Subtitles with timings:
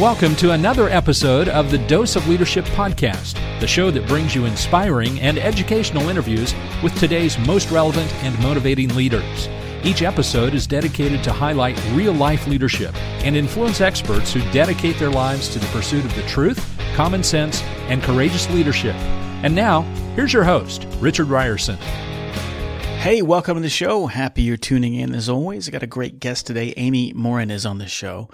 [0.00, 4.44] Welcome to another episode of the Dose of Leadership podcast, the show that brings you
[4.44, 9.48] inspiring and educational interviews with today's most relevant and motivating leaders.
[9.82, 12.94] Each episode is dedicated to highlight real life leadership
[13.24, 17.60] and influence experts who dedicate their lives to the pursuit of the truth, common sense,
[17.88, 18.94] and courageous leadership.
[19.42, 19.82] And now,
[20.14, 21.74] here's your host, Richard Rierson.
[22.98, 24.06] Hey, welcome to the show.
[24.06, 25.66] Happy you're tuning in as always.
[25.66, 26.72] I got a great guest today.
[26.76, 28.28] Amy Morin is on the show.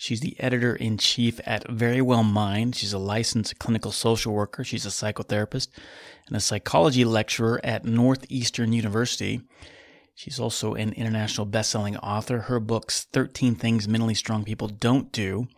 [0.00, 2.74] She's the editor in chief at Verywell Mind.
[2.74, 4.64] She's a licensed clinical social worker.
[4.64, 5.68] She's a psychotherapist
[6.26, 9.42] and a psychology lecturer at Northeastern University.
[10.14, 12.38] She's also an international best-selling author.
[12.38, 15.48] Her books 13 Things Mentally Strong People Don't Do,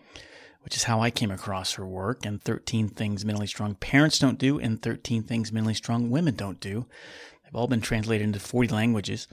[0.63, 4.39] which is how I came across her work, and 13 Things Mentally Strong Parents Don't
[4.39, 6.87] Do, and 13 Things Mentally Strong Women Don't Do.
[7.45, 9.29] They've all been translated into 40 languages.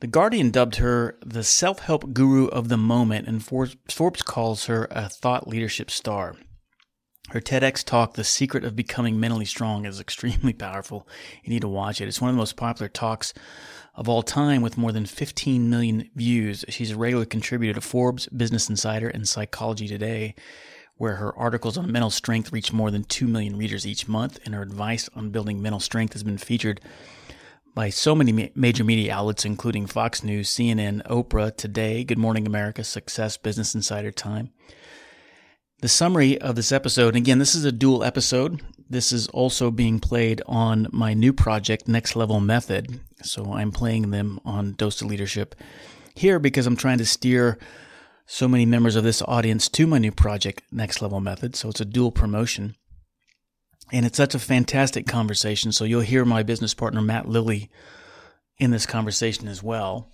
[0.00, 4.88] The Guardian dubbed her the self help guru of the moment, and Forbes calls her
[4.90, 6.36] a thought leadership star.
[7.28, 11.06] Her TEDx talk, The Secret of Becoming Mentally Strong, is extremely powerful.
[11.44, 12.08] You need to watch it.
[12.08, 13.34] It's one of the most popular talks
[13.94, 16.64] of all time with more than 15 million views.
[16.70, 20.34] She's a regular contributor to Forbes, Business Insider, and Psychology Today,
[20.96, 24.54] where her articles on mental strength reach more than 2 million readers each month, and
[24.54, 26.80] her advice on building mental strength has been featured
[27.74, 32.84] by so many major media outlets, including Fox News, CNN, Oprah, Today, Good Morning America,
[32.84, 34.50] Success, Business Insider, Time.
[35.80, 38.60] The summary of this episode, again, this is a dual episode.
[38.88, 43.00] This is also being played on my new project, Next Level Method.
[43.22, 45.54] So I'm playing them on Dose of Leadership
[46.14, 47.56] here because I'm trying to steer
[48.26, 51.56] so many members of this audience to my new project, Next Level Method.
[51.56, 52.76] So it's a dual promotion.
[53.92, 55.72] And it's such a fantastic conversation.
[55.72, 57.70] So you'll hear my business partner, Matt Lilly,
[58.58, 60.12] in this conversation as well.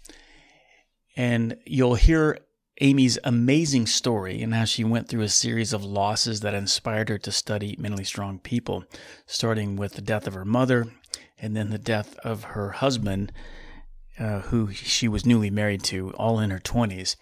[1.16, 2.38] And you'll hear
[2.80, 7.18] Amy's amazing story and how she went through a series of losses that inspired her
[7.18, 8.84] to study mentally strong people,
[9.26, 10.86] starting with the death of her mother
[11.38, 13.32] and then the death of her husband,
[14.18, 17.16] uh, who she was newly married to, all in her 20s.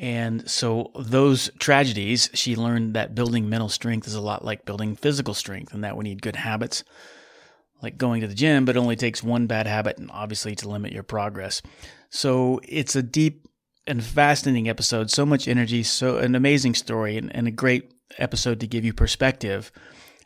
[0.00, 4.94] And so, those tragedies, she learned that building mental strength is a lot like building
[4.94, 6.84] physical strength, and that we need good habits,
[7.82, 10.68] like going to the gym, but it only takes one bad habit, and obviously to
[10.68, 11.62] limit your progress.
[12.10, 13.48] So, it's a deep
[13.88, 15.10] and fascinating episode.
[15.10, 18.92] So much energy, so an amazing story, and, and a great episode to give you
[18.92, 19.72] perspective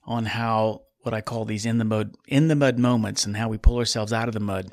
[0.05, 3.49] on how what I call these in the mud in the mud moments and how
[3.49, 4.73] we pull ourselves out of the mud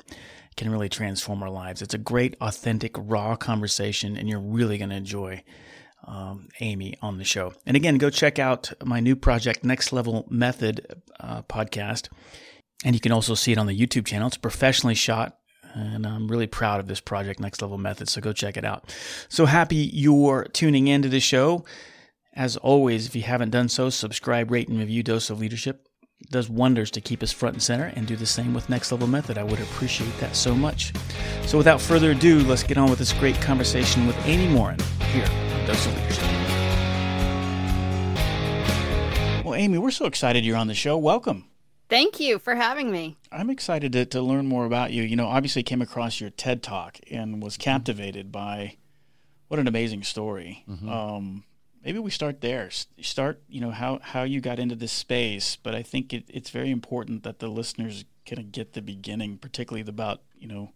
[0.60, 1.80] can really transform our lives.
[1.80, 5.42] It's a great, authentic, raw conversation, and you're really going to enjoy
[6.06, 7.54] um, Amy on the show.
[7.64, 12.10] And again, go check out my new project, Next Level Method uh, podcast.
[12.84, 14.28] And you can also see it on the YouTube channel.
[14.28, 15.38] It's professionally shot,
[15.72, 18.10] and I'm really proud of this project, Next Level Method.
[18.10, 18.94] So go check it out.
[19.30, 21.64] So happy you're tuning into the show.
[22.34, 25.88] As always, if you haven't done so, subscribe, rate, and review Dose of Leadership
[26.30, 29.06] does wonders to keep us front and center and do the same with Next Level
[29.06, 29.38] Method.
[29.38, 30.92] I would appreciate that so much.
[31.46, 34.78] So without further ado, let's get on with this great conversation with Amy Morin
[35.12, 36.24] here on Dose of Leadership.
[39.44, 40.96] Well, Amy, we're so excited you're on the show.
[40.96, 41.46] Welcome.
[41.88, 43.16] Thank you for having me.
[43.32, 45.02] I'm excited to, to learn more about you.
[45.02, 48.76] You know, obviously came across your TED Talk and was captivated by
[49.48, 50.64] what an amazing story.
[50.68, 50.88] Mm-hmm.
[50.88, 51.44] Um,
[51.84, 52.70] maybe we start there.
[53.00, 55.56] Start, you know, how how you got into this space.
[55.56, 59.38] But I think it, it's very important that the listeners kind of get the beginning,
[59.38, 60.72] particularly about you know,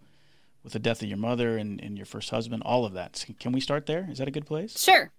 [0.63, 3.17] with the death of your mother and, and your first husband, all of that.
[3.17, 4.07] So can we start there?
[4.11, 4.79] Is that a good place?
[4.79, 5.11] Sure.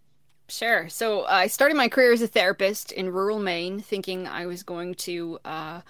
[0.47, 0.87] Sure.
[0.89, 4.61] So uh, I started my career as a therapist in rural Maine, thinking I was
[4.61, 5.81] going to uh,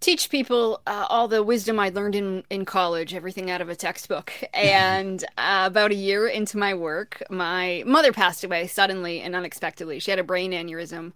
[0.00, 3.76] teach people uh, all the wisdom I learned in, in college, everything out of a
[3.76, 4.32] textbook.
[4.54, 9.98] And uh, about a year into my work, my mother passed away suddenly and unexpectedly.
[9.98, 11.12] She had a brain aneurysm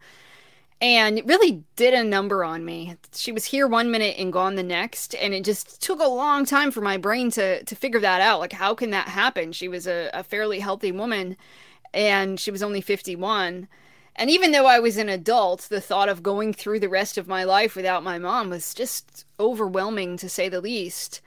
[0.80, 2.96] and it really did a number on me.
[3.14, 6.44] She was here one minute and gone the next, and it just took a long
[6.44, 8.40] time for my brain to to figure that out.
[8.40, 9.52] Like, how can that happen?
[9.52, 11.36] She was a, a fairly healthy woman,
[11.94, 13.68] and she was only fifty one
[14.16, 17.28] and even though I was an adult, the thought of going through the rest of
[17.28, 21.20] my life without my mom was just overwhelming to say the least.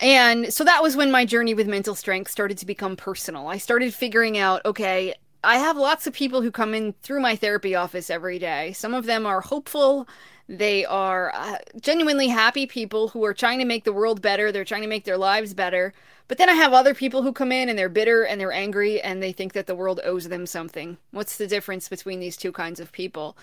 [0.00, 3.48] And so that was when my journey with mental strength started to become personal.
[3.48, 5.14] I started figuring out okay,
[5.44, 8.72] I have lots of people who come in through my therapy office every day.
[8.72, 10.08] Some of them are hopeful.
[10.48, 14.52] They are uh, genuinely happy people who are trying to make the world better.
[14.52, 15.92] They're trying to make their lives better.
[16.28, 19.00] But then I have other people who come in and they're bitter and they're angry
[19.00, 20.98] and they think that the world owes them something.
[21.10, 23.36] What's the difference between these two kinds of people?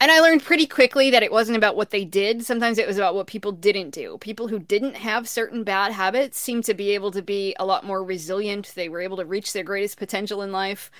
[0.00, 2.44] And I learned pretty quickly that it wasn't about what they did.
[2.44, 4.18] Sometimes it was about what people didn't do.
[4.18, 7.84] People who didn't have certain bad habits seemed to be able to be a lot
[7.84, 8.72] more resilient.
[8.74, 10.90] They were able to reach their greatest potential in life.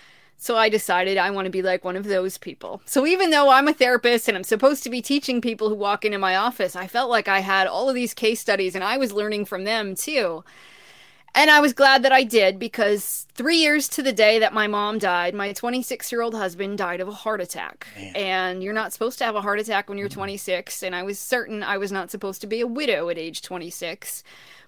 [0.43, 2.83] So I decided I want to be like one of those people.
[2.85, 6.05] So even though I'm a therapist and I'm supposed to be teaching people who walk
[6.05, 8.97] into my office, I felt like I had all of these case studies and I
[8.97, 10.43] was learning from them too.
[11.33, 14.67] And I was glad that I did because three years to the day that my
[14.67, 17.87] mom died, my 26 year old husband died of a heart attack.
[17.95, 18.17] Man.
[18.17, 20.19] And you're not supposed to have a heart attack when you're mm-hmm.
[20.19, 20.83] 26.
[20.83, 24.25] And I was certain I was not supposed to be a widow at age 26.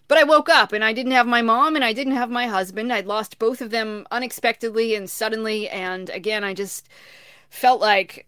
[0.07, 2.47] But I woke up and I didn't have my mom and I didn't have my
[2.47, 2.93] husband.
[2.93, 5.69] I'd lost both of them unexpectedly and suddenly.
[5.69, 6.89] And again, I just
[7.49, 8.27] felt like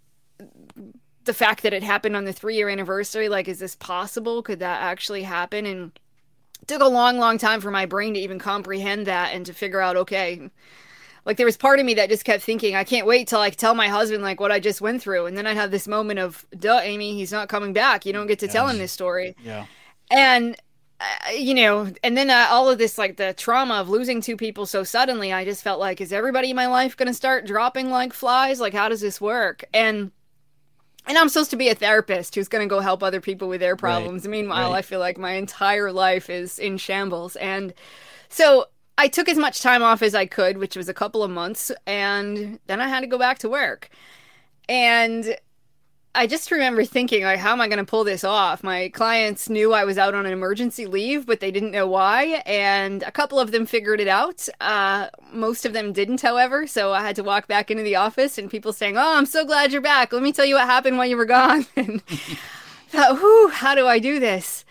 [1.25, 4.43] the fact that it happened on the three year anniversary like, is this possible?
[4.43, 5.67] Could that actually happen?
[5.67, 5.93] And
[6.63, 9.53] it took a long, long time for my brain to even comprehend that and to
[9.53, 10.51] figure out, okay,
[11.27, 13.51] like there was part of me that just kept thinking, I can't wait till I
[13.51, 16.21] tell my husband like what I just went through, and then I'd have this moment
[16.21, 18.07] of, duh, Amy, he's not coming back.
[18.07, 18.53] You don't get to yes.
[18.53, 19.37] tell him this story.
[19.45, 19.67] Yeah.
[20.11, 20.57] And
[21.01, 24.37] uh, you know, and then uh, all of this, like the trauma of losing two
[24.37, 27.47] people so suddenly, I just felt like, is everybody in my life going to start
[27.47, 28.61] dropping like flies?
[28.61, 29.65] Like, how does this work?
[29.75, 30.11] And
[31.07, 33.61] and I'm supposed to be a therapist who's going to go help other people with
[33.61, 34.25] their problems.
[34.25, 34.33] Right.
[34.33, 34.79] Meanwhile, right.
[34.79, 37.37] I feel like my entire life is in shambles.
[37.37, 37.73] And
[38.29, 38.67] so
[38.99, 41.71] I took as much time off as I could, which was a couple of months,
[41.87, 43.89] and then I had to go back to work.
[44.69, 45.37] And
[46.17, 48.65] I just remember thinking, like, how am I going to pull this off?
[48.65, 52.43] My clients knew I was out on an emergency leave, but they didn't know why.
[52.47, 54.49] And a couple of them figured it out.
[54.61, 56.67] Uh, most of them didn't, however.
[56.67, 59.45] So I had to walk back into the office and people saying, Oh, I'm so
[59.45, 60.13] glad you're back.
[60.13, 61.67] Let me tell you what happened while you were gone.
[61.77, 62.03] and
[62.89, 64.65] thought, whew, how do I do this?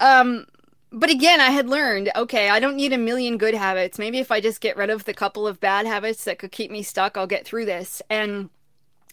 [0.00, 0.46] Um,
[0.90, 3.98] but again, I had learned, okay, I don't need a million good habits.
[3.98, 6.70] Maybe if I just get rid of the couple of bad habits that could keep
[6.70, 8.00] me stuck, I'll get through this.
[8.08, 8.48] And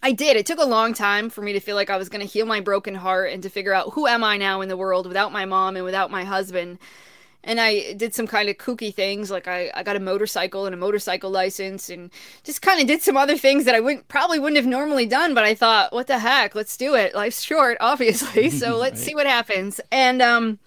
[0.02, 0.38] I did.
[0.38, 2.46] It took a long time for me to feel like I was going to heal
[2.46, 5.32] my broken heart and to figure out who am I now in the world without
[5.32, 6.78] my mom and without my husband.
[7.44, 10.74] And I did some kind of kooky things, like I, I got a motorcycle and
[10.74, 12.10] a motorcycle license, and
[12.44, 15.36] just kind of did some other things that I wouldn't probably wouldn't have normally done.
[15.36, 16.56] But I thought, what the heck?
[16.56, 17.14] Let's do it.
[17.14, 19.06] Life's short, obviously, so let's right.
[19.08, 19.80] see what happens.
[19.92, 20.60] And um,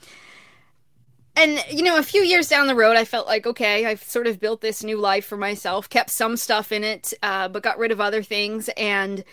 [1.38, 4.26] and you know a few years down the road i felt like okay i've sort
[4.26, 7.78] of built this new life for myself kept some stuff in it uh, but got
[7.78, 9.24] rid of other things and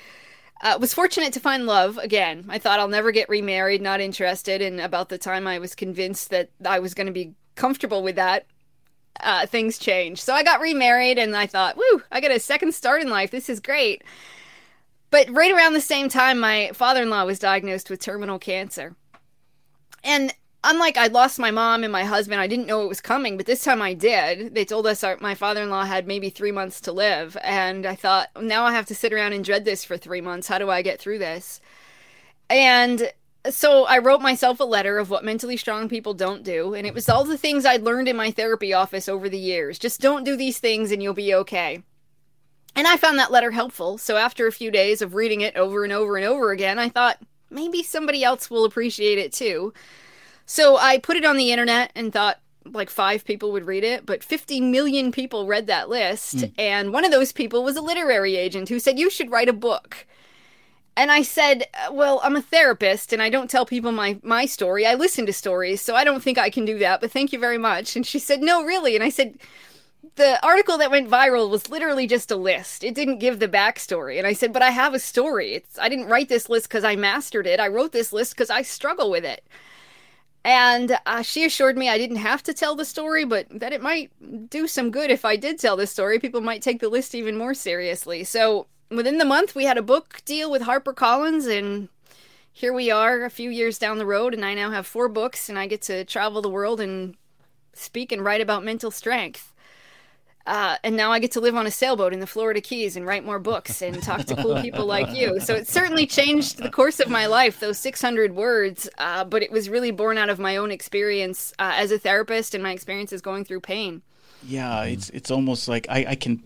[0.61, 2.45] uh, was fortunate to find love again.
[2.47, 4.61] I thought i'll never get remarried not interested.
[4.61, 8.15] And about the time i was convinced that i was going to be comfortable with
[8.15, 8.45] that
[9.19, 10.21] uh, things changed.
[10.21, 13.31] So i got remarried and i thought woo i got a second start in life.
[13.31, 14.03] This is great.
[15.11, 18.95] But right around the same time my father-in-law was diagnosed with terminal cancer.
[20.03, 20.33] And
[20.65, 23.45] unlike I'd lost my mom and my husband, I didn't know it was coming, but
[23.45, 24.53] this time I did.
[24.53, 27.37] They told us our, my father in law had maybe three months to live.
[27.43, 30.47] And I thought, now I have to sit around and dread this for three months.
[30.47, 31.61] How do I get through this?
[32.49, 33.11] And
[33.49, 36.73] so I wrote myself a letter of what mentally strong people don't do.
[36.73, 39.79] And it was all the things I'd learned in my therapy office over the years.
[39.79, 41.83] Just don't do these things and you'll be okay.
[42.75, 43.97] And I found that letter helpful.
[43.97, 46.89] So after a few days of reading it over and over and over again, I
[46.89, 47.19] thought,
[47.49, 49.73] maybe somebody else will appreciate it too.
[50.45, 54.05] So I put it on the internet and thought like five people would read it,
[54.05, 56.37] but 50 million people read that list.
[56.37, 56.51] Mm.
[56.57, 59.53] And one of those people was a literary agent who said, You should write a
[59.53, 60.07] book.
[60.97, 64.85] And I said, Well, I'm a therapist and I don't tell people my, my story.
[64.85, 67.39] I listen to stories, so I don't think I can do that, but thank you
[67.39, 67.95] very much.
[67.95, 68.95] And she said, No, really.
[68.95, 69.37] And I said,
[70.15, 72.83] the article that went viral was literally just a list.
[72.83, 74.17] It didn't give the backstory.
[74.17, 75.55] And I said, but I have a story.
[75.55, 77.59] It's I didn't write this list because I mastered it.
[77.59, 79.43] I wrote this list because I struggle with it.
[80.45, 83.81] And uh, she assured me I didn't have to tell the story, but that it
[83.81, 84.11] might
[84.47, 86.19] do some good if I did tell the story.
[86.19, 88.23] People might take the list even more seriously.
[88.23, 91.89] So within the month, we had a book deal with HarperCollins, and
[92.53, 95.49] here we are a few years down the road, and I now have four books,
[95.49, 97.17] and I get to travel the world and
[97.73, 99.51] speak and write about mental strength.
[100.45, 103.05] Uh, and now I get to live on a sailboat in the Florida Keys and
[103.05, 105.39] write more books and talk to cool people like you.
[105.39, 108.87] So it certainly changed the course of my life, those 600 words.
[108.99, 112.53] Uh, but it was really born out of my own experience uh, as a therapist
[112.53, 114.03] and my experiences going through pain.
[114.43, 116.43] Yeah, it's it's almost like I, I can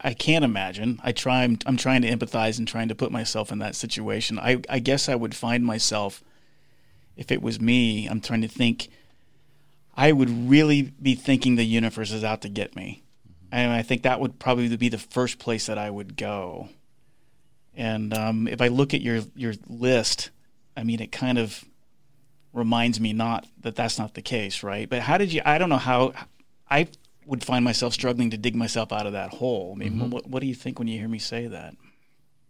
[0.00, 1.00] I can't imagine.
[1.04, 1.42] I try.
[1.42, 4.38] I'm, I'm, trying to empathize and trying to put myself in that situation.
[4.38, 6.24] I, I guess I would find myself,
[7.16, 8.88] if it was me, I'm trying to think
[9.96, 13.02] I would really be thinking the universe is out to get me.
[13.50, 16.68] and I think that would probably be the first place that I would go.
[17.74, 20.30] And um, if I look at your your list,
[20.76, 21.64] I mean, it kind of
[22.52, 24.88] reminds me not that that's not the case, right?
[24.88, 25.42] But how did you?
[25.44, 26.12] I don't know how.
[26.70, 26.88] I
[27.26, 29.74] would find myself struggling to dig myself out of that hole.
[29.74, 30.10] I mean, mm-hmm.
[30.10, 31.74] what, what do you think when you hear me say that?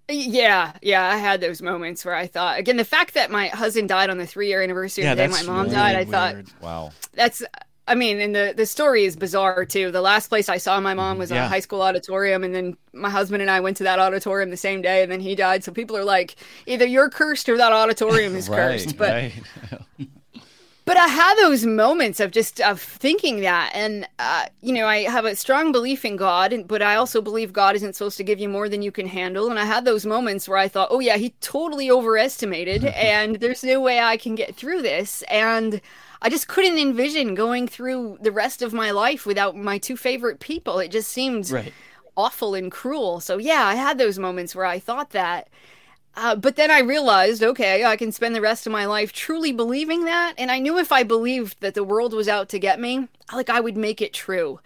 [0.09, 3.89] Yeah, yeah, I had those moments where I thought again the fact that my husband
[3.89, 5.97] died on the three year anniversary yeah, of the day my mom really died.
[5.97, 6.09] I weird.
[6.09, 7.43] thought, wow, that's.
[7.89, 9.91] I mean, and the the story is bizarre too.
[9.91, 11.21] The last place I saw my mom mm-hmm.
[11.21, 11.47] was yeah.
[11.47, 14.57] a high school auditorium, and then my husband and I went to that auditorium the
[14.57, 15.65] same day, and then he died.
[15.65, 16.37] So people are like,
[16.67, 18.97] either you're cursed or that auditorium is right, cursed.
[18.97, 19.43] But right.
[20.87, 24.99] but I had those moments of just of thinking that, and uh, you know, I
[24.99, 28.25] have a strong belief in God, and, but I also believe God isn't supposed to
[28.25, 29.51] give you more than you can handle.
[29.51, 33.65] And I had those moments where I thought, oh yeah, he totally overestimated, and there's
[33.65, 35.81] no way I can get through this, and
[36.23, 40.39] I just couldn't envision going through the rest of my life without my two favorite
[40.39, 40.79] people.
[40.79, 41.73] It just seemed right.
[42.17, 43.19] awful and cruel.
[43.19, 45.49] So yeah, I had those moments where I thought that.
[46.17, 49.53] Uh, but then I realized, okay, I can spend the rest of my life truly
[49.53, 50.35] believing that.
[50.39, 53.51] And I knew if I believed that the world was out to get me, like
[53.51, 54.59] I would make it true.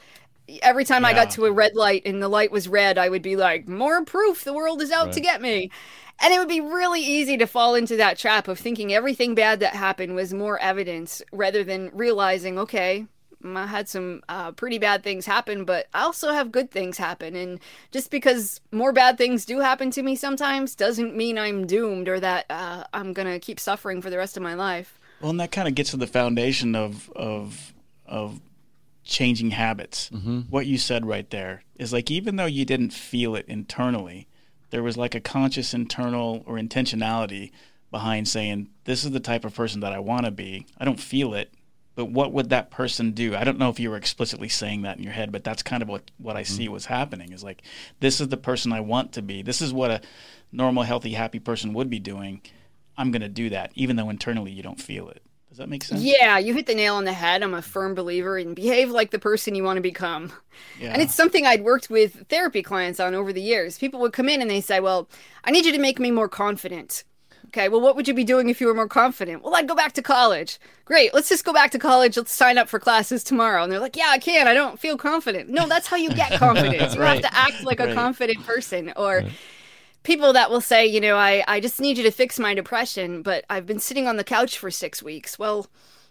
[0.62, 1.08] Every time yeah.
[1.08, 3.66] I got to a red light and the light was red, I would be like,
[3.66, 5.14] more proof the world is out right.
[5.14, 5.72] to get me.
[6.20, 9.60] And it would be really easy to fall into that trap of thinking everything bad
[9.60, 13.06] that happened was more evidence rather than realizing, okay,
[13.44, 17.34] I had some uh, pretty bad things happen, but I also have good things happen.
[17.34, 22.08] And just because more bad things do happen to me sometimes doesn't mean I'm doomed
[22.08, 24.98] or that uh, I'm going to keep suffering for the rest of my life.
[25.20, 27.72] Well, and that kind of gets to the foundation of, of,
[28.06, 28.40] of
[29.04, 30.10] changing habits.
[30.10, 30.40] Mm-hmm.
[30.50, 34.28] What you said right there is like, even though you didn't feel it internally,
[34.70, 37.50] there was like a conscious internal or intentionality
[37.90, 40.66] behind saying, this is the type of person that I want to be.
[40.78, 41.52] I don't feel it
[41.94, 43.34] but what would that person do?
[43.34, 45.82] I don't know if you were explicitly saying that in your head, but that's kind
[45.82, 46.72] of what, what I see mm-hmm.
[46.72, 47.62] was happening is like,
[48.00, 49.42] this is the person I want to be.
[49.42, 50.00] This is what a
[50.52, 52.42] normal, healthy, happy person would be doing.
[52.96, 55.22] I'm going to do that, even though internally you don't feel it.
[55.50, 56.00] Does that make sense?
[56.00, 57.42] Yeah, you hit the nail on the head.
[57.42, 60.32] I'm a firm believer in behave like the person you want to become.
[60.78, 60.92] Yeah.
[60.92, 63.76] And it's something I'd worked with therapy clients on over the years.
[63.76, 65.08] People would come in and they say, Well,
[65.42, 67.02] I need you to make me more confident.
[67.50, 69.42] Okay, well, what would you be doing if you were more confident?
[69.42, 70.60] Well, I'd go back to college.
[70.84, 72.16] Great, let's just go back to college.
[72.16, 73.64] Let's sign up for classes tomorrow.
[73.64, 74.46] And they're like, yeah, I can.
[74.46, 75.48] I don't feel confident.
[75.48, 76.94] No, that's how you get confidence.
[76.94, 77.20] You right.
[77.20, 78.92] have to act like a confident person.
[78.94, 79.32] Or right.
[80.04, 83.20] people that will say, you know, I, I just need you to fix my depression,
[83.20, 85.36] but I've been sitting on the couch for six weeks.
[85.36, 85.66] Well,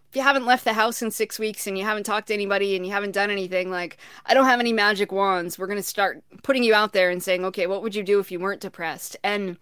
[0.10, 2.75] if you haven't left the house in six weeks and you haven't talked to anybody
[2.75, 5.58] and you haven't done anything, like, I don't have any magic wands.
[5.58, 8.19] We're going to start putting you out there and saying, okay, what would you do
[8.19, 9.15] if you weren't depressed?
[9.24, 9.55] And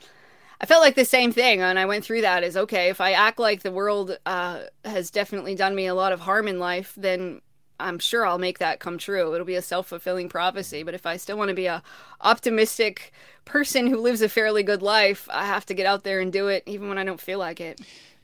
[0.59, 2.43] I felt like the same thing, and I went through that.
[2.43, 6.13] Is okay if I act like the world uh, has definitely done me a lot
[6.13, 7.41] of harm in life, then
[7.79, 9.33] I'm sure I'll make that come true.
[9.33, 10.83] It'll be a self fulfilling prophecy.
[10.83, 11.83] But if I still want to be a
[12.21, 13.11] optimistic
[13.45, 16.47] person who lives a fairly good life, I have to get out there and do
[16.47, 17.79] it, even when I don't feel like it.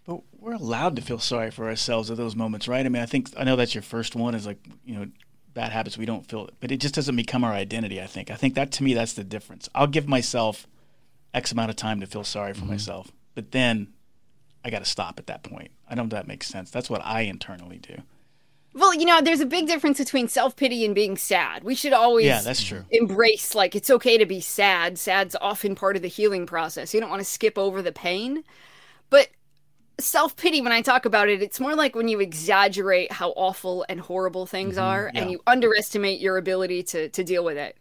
[0.06, 2.86] But we're allowed to feel sorry for ourselves at those moments, right?
[2.86, 5.08] I mean, I think I know that's your first one is like you know
[5.54, 8.02] bad habits we don't feel, but it just doesn't become our identity.
[8.02, 8.32] I think.
[8.32, 9.70] I think that to me that's the difference.
[9.76, 10.68] I'll give myself
[11.34, 12.72] X amount of time to feel sorry for mm-hmm.
[12.72, 13.12] myself.
[13.36, 13.94] But then
[14.64, 15.72] I got to stop at that point.
[15.90, 16.72] I don't know if that makes sense.
[16.72, 18.02] That's what I internally do.
[18.76, 21.64] Well, you know, there's a big difference between self pity and being sad.
[21.64, 22.86] We should always yeah, that's true.
[22.90, 24.98] embrace like it's okay to be sad.
[24.98, 26.94] Sad's often part of the healing process.
[26.94, 28.44] You don't want to skip over the pain.
[29.12, 29.30] But
[30.00, 33.86] self pity, when I talk about it, it's more like when you exaggerate how awful
[33.90, 35.22] and horrible things mm-hmm, are yeah.
[35.22, 37.78] and you underestimate your ability to to deal with it.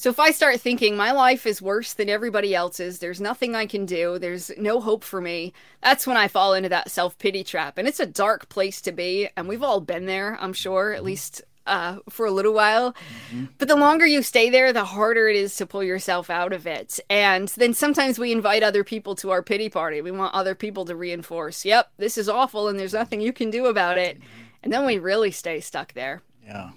[0.00, 3.66] So if I start thinking my life is worse than everybody else's, there's nothing I
[3.66, 5.52] can do, there's no hope for me,
[5.82, 7.76] that's when I fall into that self pity trap.
[7.76, 9.28] And it's a dark place to be.
[9.36, 12.94] And we've all been there, I'm sure, at least uh, for a little while.
[13.28, 13.44] Mm-hmm.
[13.58, 16.66] But the longer you stay there, the harder it is to pull yourself out of
[16.66, 16.98] it.
[17.10, 20.00] And then sometimes we invite other people to our pity party.
[20.00, 23.50] We want other people to reinforce, yep, this is awful and there's nothing you can
[23.50, 24.18] do about it.
[24.62, 26.22] And then we really stay stuck there.
[26.42, 26.70] Yeah.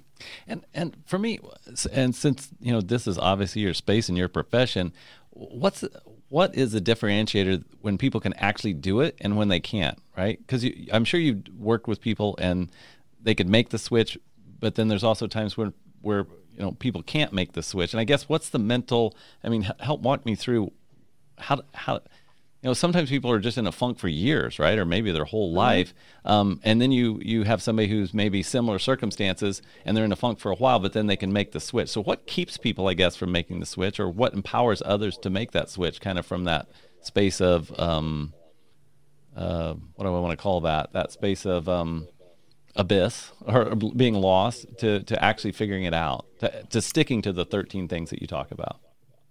[0.47, 1.39] And and for me,
[1.91, 4.93] and since you know this is obviously your space and your profession,
[5.31, 5.83] what's
[6.29, 10.39] what is the differentiator when people can actually do it and when they can't, right?
[10.39, 12.71] Because I'm sure you've worked with people and
[13.21, 14.17] they could make the switch,
[14.59, 16.25] but then there's also times where where
[16.55, 17.93] you know people can't make the switch.
[17.93, 19.15] And I guess what's the mental?
[19.43, 20.71] I mean, help walk me through
[21.37, 22.01] how how
[22.63, 25.25] you know sometimes people are just in a funk for years right or maybe their
[25.25, 25.57] whole mm-hmm.
[25.57, 25.93] life
[26.25, 30.15] um, and then you you have somebody who's maybe similar circumstances and they're in a
[30.15, 32.87] funk for a while but then they can make the switch so what keeps people
[32.87, 36.17] i guess from making the switch or what empowers others to make that switch kind
[36.17, 36.67] of from that
[37.01, 38.33] space of um,
[39.35, 42.07] uh, what do i want to call that that space of um,
[42.75, 47.45] abyss or being lost to, to actually figuring it out to, to sticking to the
[47.45, 48.79] 13 things that you talk about?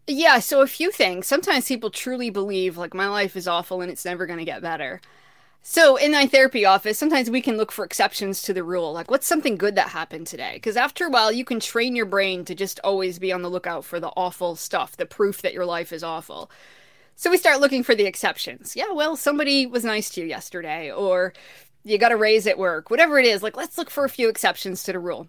[0.07, 1.27] Yeah, so a few things.
[1.27, 4.61] Sometimes people truly believe, like, my life is awful and it's never going to get
[4.63, 5.01] better.
[5.63, 8.93] So, in my therapy office, sometimes we can look for exceptions to the rule.
[8.93, 10.55] Like, what's something good that happened today?
[10.55, 13.51] Because after a while, you can train your brain to just always be on the
[13.51, 16.51] lookout for the awful stuff, the proof that your life is awful.
[17.17, 18.75] So, we start looking for the exceptions.
[18.77, 21.33] Yeah, well, somebody was nice to you yesterday, or
[21.85, 23.43] you got a raise at work, whatever it is.
[23.43, 25.29] Like, let's look for a few exceptions to the rule.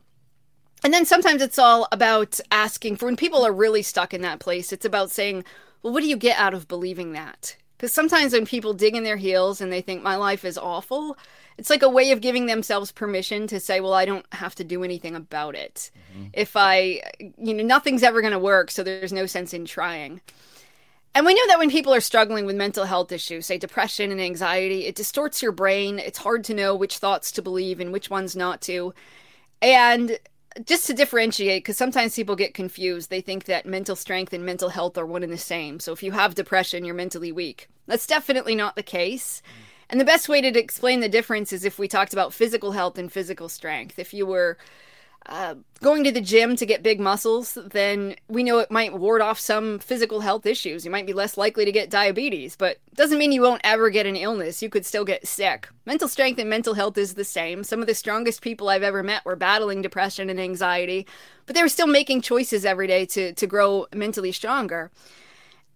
[0.84, 4.40] And then sometimes it's all about asking for when people are really stuck in that
[4.40, 5.46] place, it's about saying,
[5.82, 7.56] well, what do you get out of believing that?
[7.78, 11.18] Because sometimes when people dig in their heels and they think my life is awful,
[11.58, 14.64] it's like a way of giving themselves permission to say, well, I don't have to
[14.64, 15.92] do anything about it.
[16.14, 16.28] Mm-hmm.
[16.34, 17.02] If I,
[17.38, 20.22] you know, nothing's ever going to work, so there's no sense in trying.
[21.16, 24.20] And we know that when people are struggling with mental health issues, say depression and
[24.22, 26.00] anxiety, it distorts your brain.
[26.00, 28.94] It's hard to know which thoughts to believe and which ones not to.
[29.62, 30.18] And
[30.66, 33.10] just to differentiate, because sometimes people get confused.
[33.10, 35.80] They think that mental strength and mental health are one and the same.
[35.80, 37.68] So if you have depression, you're mentally weak.
[37.88, 39.42] That's definitely not the case.
[39.90, 42.98] And the best way to explain the difference is if we talked about physical health
[42.98, 44.00] and physical strength.
[44.00, 44.58] If you were
[45.26, 49.22] uh, going to the gym to get big muscles, then we know it might ward
[49.22, 50.84] off some physical health issues.
[50.84, 54.06] You might be less likely to get diabetes, but doesn't mean you won't ever get
[54.06, 54.62] an illness.
[54.62, 55.70] You could still get sick.
[55.86, 57.64] Mental strength and mental health is the same.
[57.64, 61.08] Some of the strongest people I've ever met were battling depression and anxiety,
[61.46, 64.92] but they were still making choices every day to to grow mentally stronger.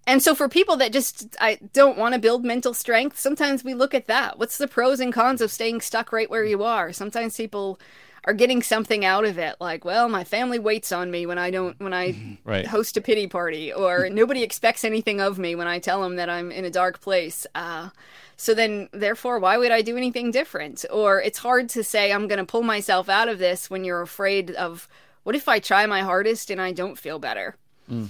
[0.05, 3.73] And so for people that just I don't want to build mental strength, sometimes we
[3.73, 4.39] look at that.
[4.39, 6.91] What's the pros and cons of staying stuck right where you are?
[6.91, 7.79] Sometimes people
[8.27, 11.49] are getting something out of it like well my family waits on me when i
[11.49, 12.67] don't when i right.
[12.67, 16.29] host a pity party or nobody expects anything of me when i tell them that
[16.29, 17.89] i'm in a dark place uh,
[18.35, 22.27] so then therefore why would i do anything different or it's hard to say i'm
[22.27, 24.89] going to pull myself out of this when you're afraid of
[25.23, 27.55] what if i try my hardest and i don't feel better
[27.89, 28.07] mm-hmm.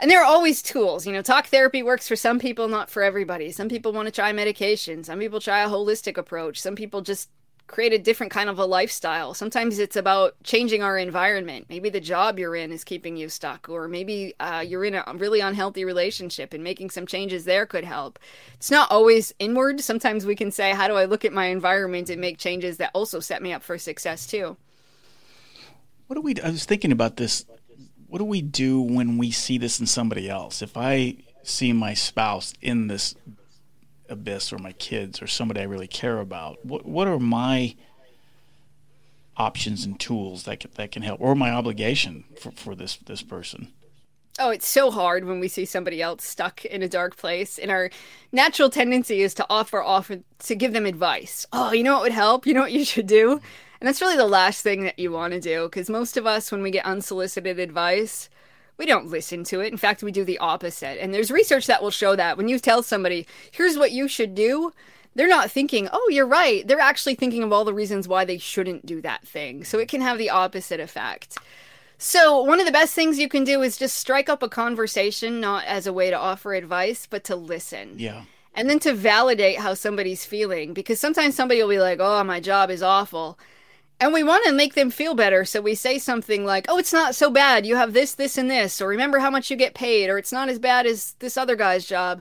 [0.00, 1.06] And there are always tools.
[1.06, 3.52] You know, talk therapy works for some people, not for everybody.
[3.52, 5.04] Some people want to try medication.
[5.04, 6.60] Some people try a holistic approach.
[6.60, 7.30] Some people just
[7.66, 9.32] create a different kind of a lifestyle.
[9.32, 11.66] Sometimes it's about changing our environment.
[11.68, 15.04] Maybe the job you're in is keeping you stuck, or maybe uh, you're in a
[15.14, 18.18] really unhealthy relationship and making some changes there could help.
[18.54, 19.80] It's not always inward.
[19.80, 22.90] Sometimes we can say, How do I look at my environment and make changes that
[22.92, 24.56] also set me up for success too?
[26.06, 27.46] What do we, I was thinking about this.
[28.08, 30.60] What do we do when we see this in somebody else?
[30.60, 33.14] If I see my spouse in this
[34.08, 36.64] abyss or my kids or somebody I really care about?
[36.64, 37.74] What what are my
[39.36, 43.22] options and tools that can, that can help, or my obligation for, for this this
[43.22, 43.72] person?
[44.38, 47.56] Oh, it's so hard when we see somebody else stuck in a dark place.
[47.56, 47.88] And our
[48.32, 51.46] natural tendency is to offer offer to give them advice.
[51.52, 52.44] Oh, you know what would help?
[52.44, 53.40] You know what you should do?
[53.80, 56.50] And that's really the last thing that you want to do because most of us
[56.50, 58.28] when we get unsolicited advice,
[58.76, 59.72] we don't listen to it.
[59.72, 61.00] In fact, we do the opposite.
[61.02, 64.34] And there's research that will show that when you tell somebody, here's what you should
[64.34, 64.72] do,
[65.14, 66.66] they're not thinking, oh, you're right.
[66.66, 69.64] They're actually thinking of all the reasons why they shouldn't do that thing.
[69.64, 71.38] So it can have the opposite effect.
[71.96, 75.40] So, one of the best things you can do is just strike up a conversation,
[75.40, 77.94] not as a way to offer advice, but to listen.
[77.96, 78.24] Yeah.
[78.54, 80.74] And then to validate how somebody's feeling.
[80.74, 83.38] Because sometimes somebody will be like, oh, my job is awful.
[84.04, 86.92] And we want to make them feel better, so we say something like, "Oh, it's
[86.92, 87.64] not so bad.
[87.64, 90.30] You have this, this, and this," or "Remember how much you get paid," or "It's
[90.30, 92.20] not as bad as this other guy's job."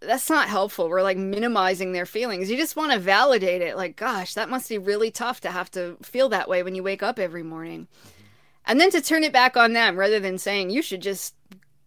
[0.00, 0.90] That's not helpful.
[0.90, 2.50] We're like minimizing their feelings.
[2.50, 3.78] You just want to validate it.
[3.78, 6.82] Like, gosh, that must be really tough to have to feel that way when you
[6.82, 7.88] wake up every morning.
[8.66, 11.34] And then to turn it back on them rather than saying, you should just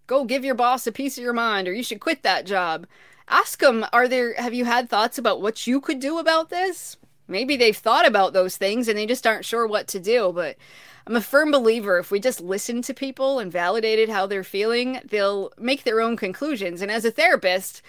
[0.08, 2.88] go give your boss a piece of your mind or you should quit that job.
[3.28, 6.98] Ask them, are there, have you had thoughts about what you could do about this?
[7.28, 10.32] Maybe they've thought about those things and they just aren't sure what to do.
[10.34, 10.58] But
[11.06, 15.00] I'm a firm believer if we just listen to people and validated how they're feeling,
[15.06, 16.82] they'll make their own conclusions.
[16.82, 17.82] And as a therapist,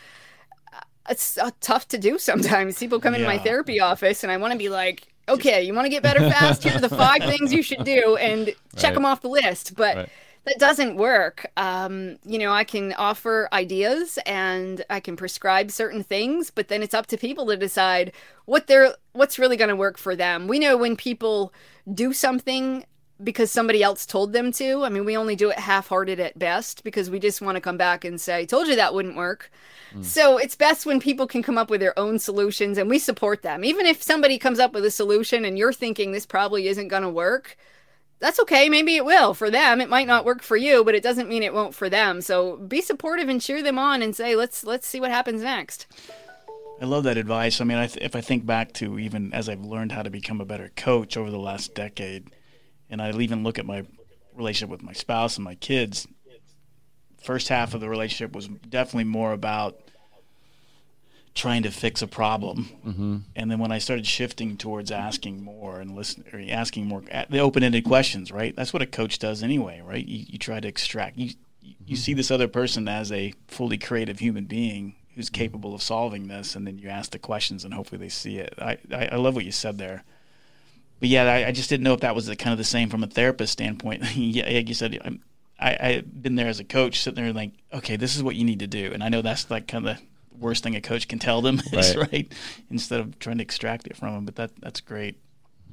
[0.73, 2.79] uh, it's uh, tough to do sometimes.
[2.79, 3.21] People come yeah.
[3.21, 6.03] in my therapy office and I want to be like, okay, you want to get
[6.03, 6.63] better fast?
[6.63, 8.47] Here are the five things you should do and
[8.77, 8.95] check right.
[8.95, 9.75] them off the list.
[9.77, 10.09] But right
[10.49, 11.51] that doesn't work.
[11.57, 16.83] Um, you know, I can offer ideas and I can prescribe certain things, but then
[16.83, 18.13] it's up to people to decide
[18.47, 20.49] what they're what's really going to work for them.
[20.49, 21.53] We know when people
[21.93, 22.85] do something
[23.23, 24.85] because somebody else told them to.
[24.85, 27.77] I mean, we only do it half-hearted at best because we just want to come
[27.77, 29.51] back and say, "I "Told you that wouldn't work."
[29.93, 30.05] Mm.
[30.05, 33.43] So, it's best when people can come up with their own solutions and we support
[33.43, 33.65] them.
[33.65, 37.03] Even if somebody comes up with a solution and you're thinking this probably isn't going
[37.03, 37.57] to work,
[38.21, 38.69] that's okay.
[38.69, 39.81] Maybe it will for them.
[39.81, 42.21] It might not work for you, but it doesn't mean it won't for them.
[42.21, 45.87] So be supportive and cheer them on and say, let's let's see what happens next.
[46.81, 47.61] I love that advice.
[47.61, 50.11] I mean, I th- if I think back to even as I've learned how to
[50.11, 52.31] become a better coach over the last decade,
[52.89, 53.85] and I even look at my
[54.35, 56.07] relationship with my spouse and my kids,
[57.21, 59.81] first half of the relationship was definitely more about
[61.39, 62.69] trying to fix a problem.
[62.85, 63.17] Mm-hmm.
[63.37, 67.85] And then when I started shifting towards asking more and listening, asking more, the open-ended
[67.85, 68.55] questions, right?
[68.55, 70.05] That's what a coach does anyway, right?
[70.05, 71.17] You, you try to extract.
[71.17, 71.31] You
[71.63, 71.95] you mm-hmm.
[71.95, 76.57] see this other person as a fully creative human being who's capable of solving this,
[76.57, 78.55] and then you ask the questions, and hopefully they see it.
[78.59, 80.05] I I, I love what you said there.
[80.99, 82.89] But yeah, I, I, just didn't know if that was the, kind of the same
[82.89, 84.03] from a therapist standpoint.
[84.17, 85.23] yeah, like you said, I'm,
[85.61, 88.45] I, I've been there as a coach, sitting there like, okay, this is what you
[88.45, 89.99] need to do, and I know that's like kind of
[90.39, 92.13] worst thing a coach can tell them is right.
[92.13, 92.33] right,
[92.71, 94.25] instead of trying to extract it from them.
[94.25, 95.19] But that that's great.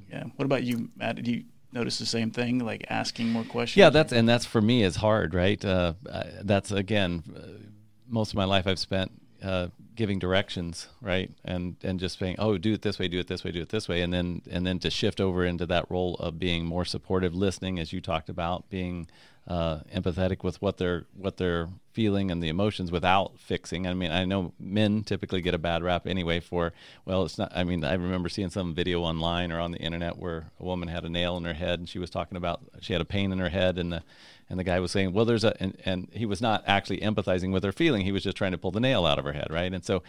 [0.10, 0.26] Yeah.
[0.36, 1.16] What about you, Matt?
[1.16, 3.78] Did you notice the same thing, like asking more questions?
[3.78, 5.64] Yeah, that's and that's for me is hard, right?
[5.64, 5.94] Uh,
[6.42, 7.68] that's again, uh,
[8.08, 9.12] most of my life I've spent
[9.44, 13.28] uh, giving directions, right, and and just saying, oh, do it this way, do it
[13.28, 15.90] this way, do it this way, and then and then to shift over into that
[15.90, 19.08] role of being more supportive, listening, as you talked about, being
[19.48, 23.86] uh, empathetic with what they're what they're feeling and the emotions without fixing.
[23.86, 26.74] I mean, I know men typically get a bad rap anyway for
[27.06, 27.52] well, it's not.
[27.56, 30.90] I mean, I remember seeing some video online or on the internet where a woman
[30.90, 33.32] had a nail in her head and she was talking about she had a pain
[33.32, 34.04] in her head and the
[34.50, 37.52] and the guy was saying, well, there's a and, and he was not actually empathizing
[37.52, 38.04] with her feeling.
[38.04, 39.72] He was just trying to pull the nail out of her head, right?
[39.72, 40.02] And so,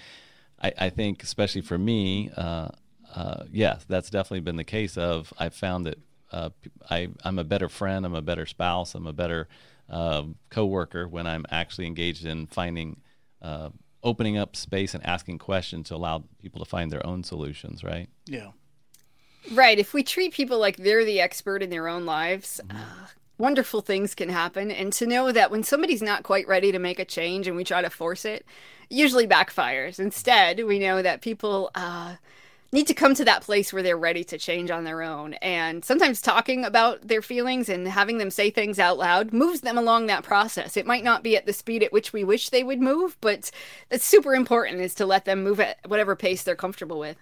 [0.63, 2.31] I, I think especially for me.
[2.37, 2.69] Uh,
[3.15, 4.99] uh, yes, that's definitely been the case.
[4.99, 5.99] Of I've found that
[6.33, 6.51] uh,
[6.91, 9.49] I, I'm a better friend, I'm a better spouse, I'm a better
[9.89, 13.01] uh, coworker when I'm actually engaged in finding,
[13.43, 13.71] uh,
[14.03, 17.85] opening up space and asking questions to allow people to find their own solutions.
[17.85, 18.09] Right?
[18.27, 18.51] Yeah.
[19.53, 19.79] Right.
[19.79, 22.77] If we treat people like they're the expert in their own lives, mm-hmm.
[22.77, 23.07] uh,
[23.39, 24.71] wonderful things can happen.
[24.71, 27.65] And to know that when somebody's not quite ready to make a change and we
[27.65, 28.45] try to force it,
[28.91, 29.99] usually backfires.
[29.99, 32.17] Instead, we know that people uh,
[32.73, 35.35] need to come to that place where they're ready to change on their own.
[35.35, 39.79] And sometimes talking about their feelings and having them say things out loud moves them
[39.79, 40.77] along that process.
[40.77, 43.51] It might not be at the speed at which we wish they would move, but
[43.89, 47.17] that's super important is to let them move at whatever pace they're comfortable with.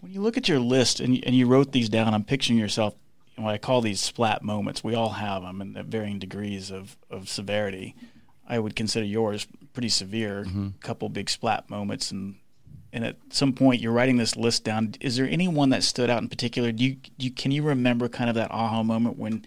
[0.00, 2.94] When you look at your list and, and you wrote these down, I'm picturing yourself
[3.36, 4.84] what I call these splat moments.
[4.84, 7.94] We all have them in varying degrees of, of severity.
[8.46, 10.44] I would consider yours pretty severe.
[10.44, 10.68] Mm-hmm.
[10.80, 12.36] couple big splat moments and
[12.94, 14.94] and at some point you're writing this list down.
[15.00, 16.70] Is there anyone that stood out in particular?
[16.70, 19.44] Do you, do you can you remember kind of that aha moment when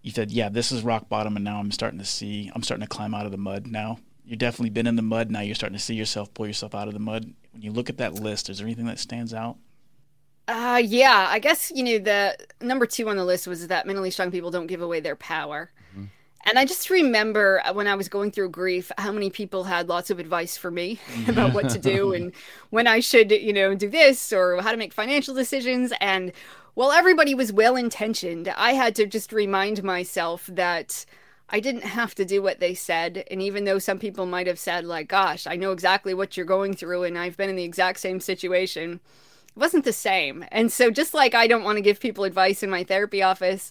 [0.00, 2.86] you said, "Yeah, this is rock bottom," and now I'm starting to see, I'm starting
[2.86, 3.98] to climb out of the mud now.
[4.24, 5.30] You've definitely been in the mud.
[5.30, 7.34] Now you're starting to see yourself pull yourself out of the mud.
[7.52, 9.58] When you look at that list, is there anything that stands out?
[10.48, 14.10] Uh, yeah, I guess you know the number two on the list was that mentally
[14.10, 15.70] strong people don't give away their power.
[16.44, 19.88] And I just remember uh, when I was going through grief, how many people had
[19.88, 22.32] lots of advice for me about what to do and
[22.70, 25.92] when I should, you know, do this or how to make financial decisions.
[26.00, 26.32] And
[26.74, 31.04] while everybody was well intentioned, I had to just remind myself that
[31.48, 33.24] I didn't have to do what they said.
[33.30, 36.46] And even though some people might have said, like, gosh, I know exactly what you're
[36.46, 39.00] going through and I've been in the exact same situation,
[39.54, 40.46] it wasn't the same.
[40.50, 43.70] And so, just like I don't want to give people advice in my therapy office,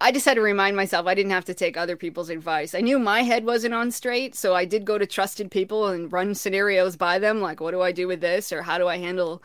[0.00, 2.74] I just had to remind myself I didn't have to take other people's advice.
[2.74, 6.12] I knew my head wasn't on straight, so I did go to trusted people and
[6.12, 8.98] run scenarios by them, like what do I do with this, or how do I
[8.98, 9.42] handle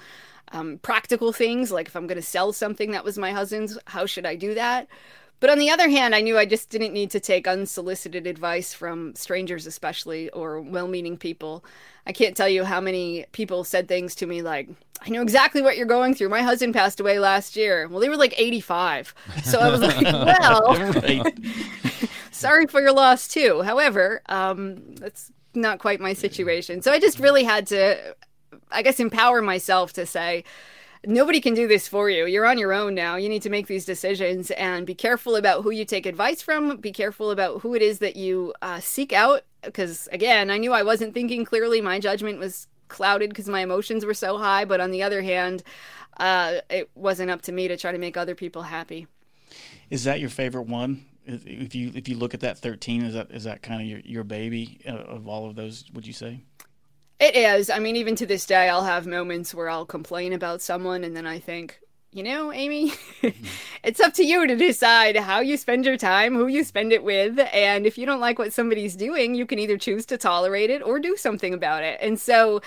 [0.52, 4.06] um, practical things, like if I'm going to sell something that was my husband's, how
[4.06, 4.88] should I do that?
[5.40, 8.74] But on the other hand, I knew I just didn't need to take unsolicited advice
[8.74, 11.64] from strangers, especially, or well meaning people.
[12.08, 14.70] I can't tell you how many people said things to me like,
[15.06, 16.30] I know exactly what you're going through.
[16.30, 17.88] My husband passed away last year.
[17.88, 19.14] Well, they were like 85.
[19.44, 21.22] So I was like, well,
[22.32, 23.62] sorry for your loss, too.
[23.62, 26.82] However, um, that's not quite my situation.
[26.82, 28.16] So I just really had to,
[28.72, 30.44] I guess, empower myself to say,
[31.08, 32.26] nobody can do this for you.
[32.26, 33.16] You're on your own now.
[33.16, 36.78] You need to make these decisions and be careful about who you take advice from.
[36.78, 39.44] Be careful about who it is that you uh, seek out.
[39.64, 41.82] Because again, I knew I wasn't thinking clearly.
[41.82, 44.66] My judgment was clouded because my emotions were so high.
[44.66, 45.64] But on the other hand,
[46.18, 49.08] uh, it wasn't up to me to try to make other people happy.
[49.90, 51.06] Is that your favorite one?
[51.26, 54.00] If you if you look at that thirteen, is that is that kind of your
[54.00, 55.84] your baby uh, of all of those?
[55.94, 56.42] Would you say?
[57.20, 57.70] It is.
[57.70, 61.16] I mean, even to this day, I'll have moments where I'll complain about someone, and
[61.16, 61.80] then I think,
[62.12, 62.94] you know, Amy,
[63.84, 67.04] it's up to you to decide how you spend your time, who you spend it
[67.04, 67.40] with.
[67.52, 70.84] And if you don't like what somebody's doing, you can either choose to tolerate it
[70.84, 71.98] or do something about it.
[72.02, 72.62] And so,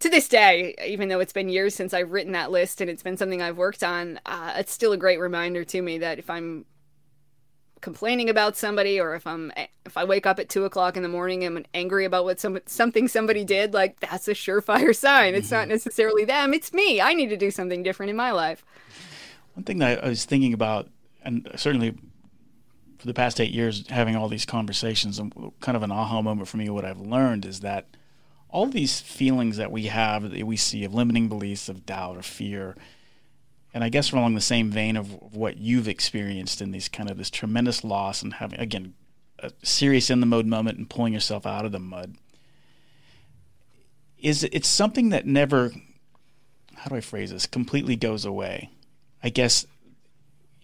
[0.00, 3.02] to this day, even though it's been years since I've written that list and it's
[3.02, 6.28] been something I've worked on, uh, it's still a great reminder to me that if
[6.28, 6.66] I'm
[7.84, 9.52] complaining about somebody or if i'm
[9.84, 12.40] if i wake up at two o'clock in the morning and i'm angry about what
[12.40, 15.34] some something somebody did like that's a surefire sign.
[15.34, 15.72] It's not mm-hmm.
[15.72, 17.02] necessarily them it's me.
[17.02, 18.64] I need to do something different in my life.
[19.52, 20.88] One thing that i was thinking about
[21.22, 21.94] and certainly
[22.98, 26.48] for the past eight years having all these conversations and kind of an aha moment
[26.48, 27.84] for me what i've learned is that
[28.48, 32.22] all these feelings that we have that we see of limiting beliefs of doubt or
[32.22, 32.76] fear
[33.74, 37.18] and i guess along the same vein of what you've experienced in these kind of
[37.18, 38.94] this tremendous loss and having again
[39.40, 42.16] a serious in the mode moment and pulling yourself out of the mud
[44.18, 45.72] is it's something that never
[46.76, 48.70] how do i phrase this completely goes away
[49.22, 49.66] i guess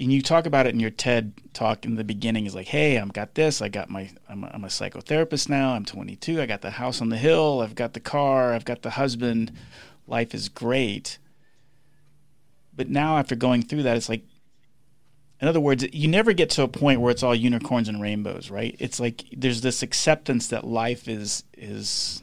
[0.00, 2.98] and you talk about it in your TED talk in the beginning is like, hey,
[2.98, 3.60] I've got this.
[3.60, 5.74] I got my, I'm a, I'm a psychotherapist now.
[5.74, 6.40] I'm 22.
[6.40, 7.60] I got the house on the hill.
[7.60, 8.54] I've got the car.
[8.54, 9.52] I've got the husband.
[10.06, 11.18] Life is great.
[12.80, 14.22] But now, after going through that, it's like,
[15.38, 18.50] in other words, you never get to a point where it's all unicorns and rainbows,
[18.50, 18.74] right?
[18.78, 22.22] It's like there's this acceptance that life is is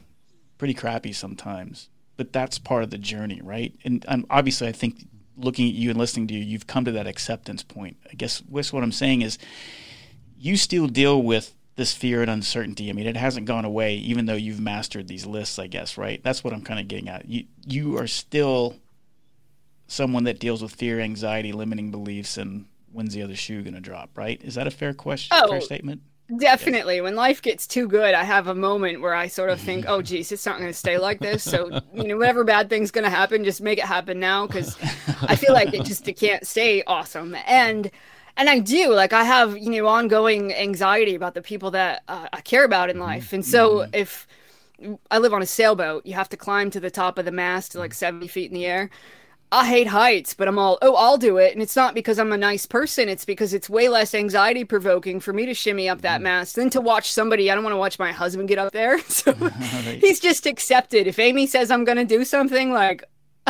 [0.58, 3.72] pretty crappy sometimes, but that's part of the journey, right?
[3.84, 6.90] And um, obviously, I think looking at you and listening to you, you've come to
[6.90, 7.96] that acceptance point.
[8.10, 9.38] I guess what I'm saying is
[10.36, 12.90] you still deal with this fear and uncertainty.
[12.90, 16.20] I mean, it hasn't gone away, even though you've mastered these lists, I guess, right?
[16.24, 17.28] That's what I'm kind of getting at.
[17.28, 18.74] You you are still
[19.88, 23.80] someone that deals with fear, anxiety, limiting beliefs, and when's the other shoe going to
[23.80, 24.40] drop, right?
[24.44, 25.36] Is that a fair question?
[25.40, 26.02] Oh, fair statement?
[26.36, 26.96] Definitely.
[26.96, 27.04] Yes.
[27.04, 30.02] When life gets too good, I have a moment where I sort of think, oh,
[30.02, 31.42] geez, it's not going to stay like this.
[31.42, 34.76] So, you know, whatever bad thing's going to happen, just make it happen now because
[35.22, 37.34] I feel like it just it can't stay awesome.
[37.46, 37.90] And,
[38.36, 42.28] and I do like I have, you know, ongoing anxiety about the people that uh,
[42.30, 43.06] I care about in mm-hmm.
[43.06, 43.32] life.
[43.32, 43.94] And so mm-hmm.
[43.94, 44.28] if
[45.10, 47.74] I live on a sailboat, you have to climb to the top of the mast
[47.74, 48.90] like 70 feet in the air.
[49.50, 51.54] I hate heights, but I'm all, oh, I'll do it.
[51.54, 53.08] And it's not because I'm a nice person.
[53.08, 56.24] It's because it's way less anxiety provoking for me to shimmy up that mm.
[56.24, 57.50] mast than to watch somebody.
[57.50, 58.98] I don't want to watch my husband get up there.
[59.08, 59.32] So
[60.00, 61.06] he's just accepted.
[61.06, 63.02] If Amy says I'm going to do something, like,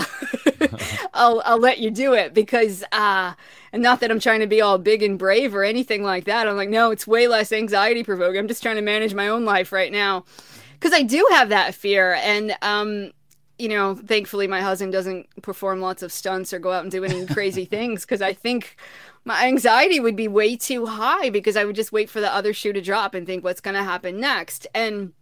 [1.15, 3.35] I'll, I'll let you do it because, uh,
[3.73, 6.49] and not that I'm trying to be all big and brave or anything like that.
[6.49, 8.39] I'm like, no, it's way less anxiety provoking.
[8.39, 10.25] I'm just trying to manage my own life right now
[10.73, 12.15] because I do have that fear.
[12.15, 13.13] And, um,
[13.59, 17.05] you know, thankfully my husband doesn't perform lots of stunts or go out and do
[17.05, 18.77] any crazy things because I think
[19.25, 22.53] my anxiety would be way too high because I would just wait for the other
[22.53, 24.67] shoe to drop and think what's going to happen next.
[24.75, 25.13] And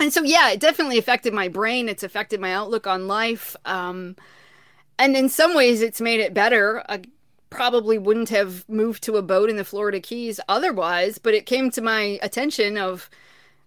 [0.00, 1.88] and so yeah, it definitely affected my brain.
[1.88, 3.56] It's affected my outlook on life.
[3.64, 4.16] Um,
[4.98, 6.82] and in some ways, it's made it better.
[6.88, 7.02] I
[7.50, 11.70] probably wouldn't have moved to a boat in the Florida Keys otherwise, but it came
[11.70, 13.10] to my attention of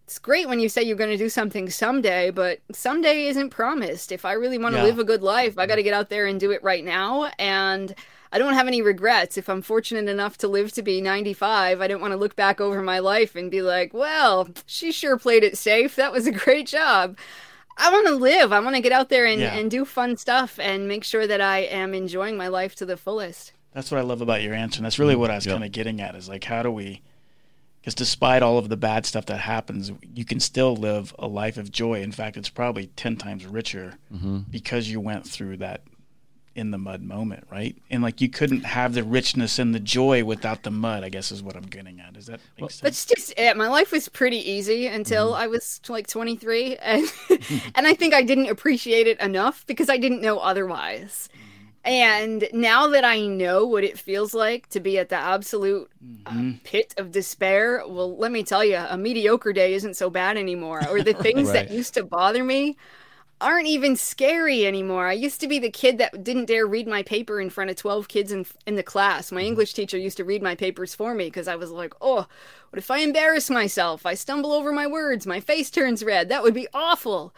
[0.05, 4.11] it's great when you say you're going to do something someday, but someday isn't promised.
[4.11, 4.85] If I really want to yeah.
[4.85, 5.85] live a good life, I got to mm-hmm.
[5.85, 7.31] get out there and do it right now.
[7.39, 7.95] And
[8.31, 9.35] I don't have any regrets.
[9.35, 12.61] If I'm fortunate enough to live to be 95, I don't want to look back
[12.61, 15.95] over my life and be like, well, she sure played it safe.
[15.95, 17.17] That was a great job.
[17.75, 18.53] I want to live.
[18.53, 19.55] I want to get out there and, yeah.
[19.55, 22.95] and do fun stuff and make sure that I am enjoying my life to the
[22.95, 23.53] fullest.
[23.73, 24.77] That's what I love about your answer.
[24.77, 25.55] And that's really mm, what I was yep.
[25.55, 27.01] kind of getting at is like, how do we
[27.85, 31.55] because despite all of the bad stuff that happens, you can still live a life
[31.55, 32.01] of joy.
[32.01, 34.39] In fact, it's probably 10 times richer mm-hmm.
[34.49, 35.83] because you went through that
[36.55, 37.75] in the mud moment, right?
[37.91, 41.31] And like you couldn't have the richness and the joy without the mud, I guess
[41.31, 42.13] is what I'm getting at.
[42.13, 42.81] Does that make well, sense?
[42.81, 43.55] That's just it.
[43.55, 45.43] My life was pretty easy until mm-hmm.
[45.43, 47.05] I was like 23 and
[47.75, 51.29] and I think I didn't appreciate it enough because I didn't know otherwise.
[51.85, 55.91] And now that I know what it feels like to be at the absolute
[56.25, 56.49] uh, mm-hmm.
[56.49, 60.35] uh, pit of despair, well, let me tell you, a mediocre day isn't so bad
[60.35, 60.81] anymore.
[60.89, 61.67] Or the things right.
[61.67, 62.75] that used to bother me
[63.39, 65.07] aren't even scary anymore.
[65.07, 67.75] I used to be the kid that didn't dare read my paper in front of
[67.75, 69.31] 12 kids in, in the class.
[69.31, 69.49] My mm-hmm.
[69.49, 72.25] English teacher used to read my papers for me because I was like, oh,
[72.69, 74.07] what if I embarrass myself?
[74.07, 76.29] I stumble over my words, my face turns red.
[76.29, 77.33] That would be awful.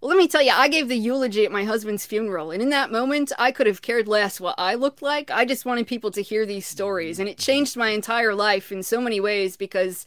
[0.00, 2.70] Well, let me tell you, I gave the eulogy at my husband's funeral, and in
[2.70, 5.30] that moment, I could have cared less what I looked like.
[5.30, 8.82] I just wanted people to hear these stories, and it changed my entire life in
[8.82, 10.06] so many ways because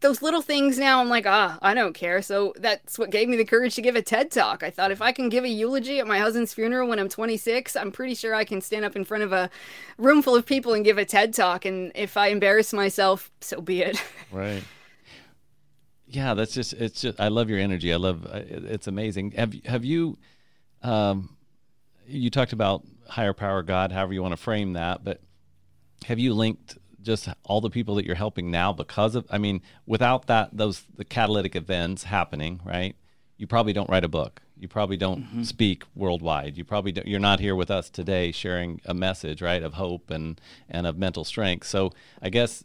[0.00, 2.20] those little things now I'm like, ah, I don't care.
[2.20, 4.62] So that's what gave me the courage to give a TED talk.
[4.62, 7.74] I thought if I can give a eulogy at my husband's funeral when I'm 26,
[7.74, 9.48] I'm pretty sure I can stand up in front of a
[9.96, 11.64] room full of people and give a TED talk.
[11.64, 14.02] And if I embarrass myself, so be it.
[14.32, 14.62] Right.
[16.08, 17.92] Yeah, that's just it's just I love your energy.
[17.92, 19.32] I love it's amazing.
[19.32, 20.18] Have have you
[20.82, 21.36] um
[22.06, 25.20] you talked about higher power God, however you want to frame that, but
[26.04, 29.62] have you linked just all the people that you're helping now because of I mean,
[29.86, 32.94] without that those the catalytic events happening, right?
[33.36, 34.42] You probably don't write a book.
[34.58, 35.42] You probably don't mm-hmm.
[35.42, 36.56] speak worldwide.
[36.56, 40.10] You probably don't, you're not here with us today sharing a message, right, of hope
[40.10, 41.66] and and of mental strength.
[41.66, 41.92] So,
[42.22, 42.64] I guess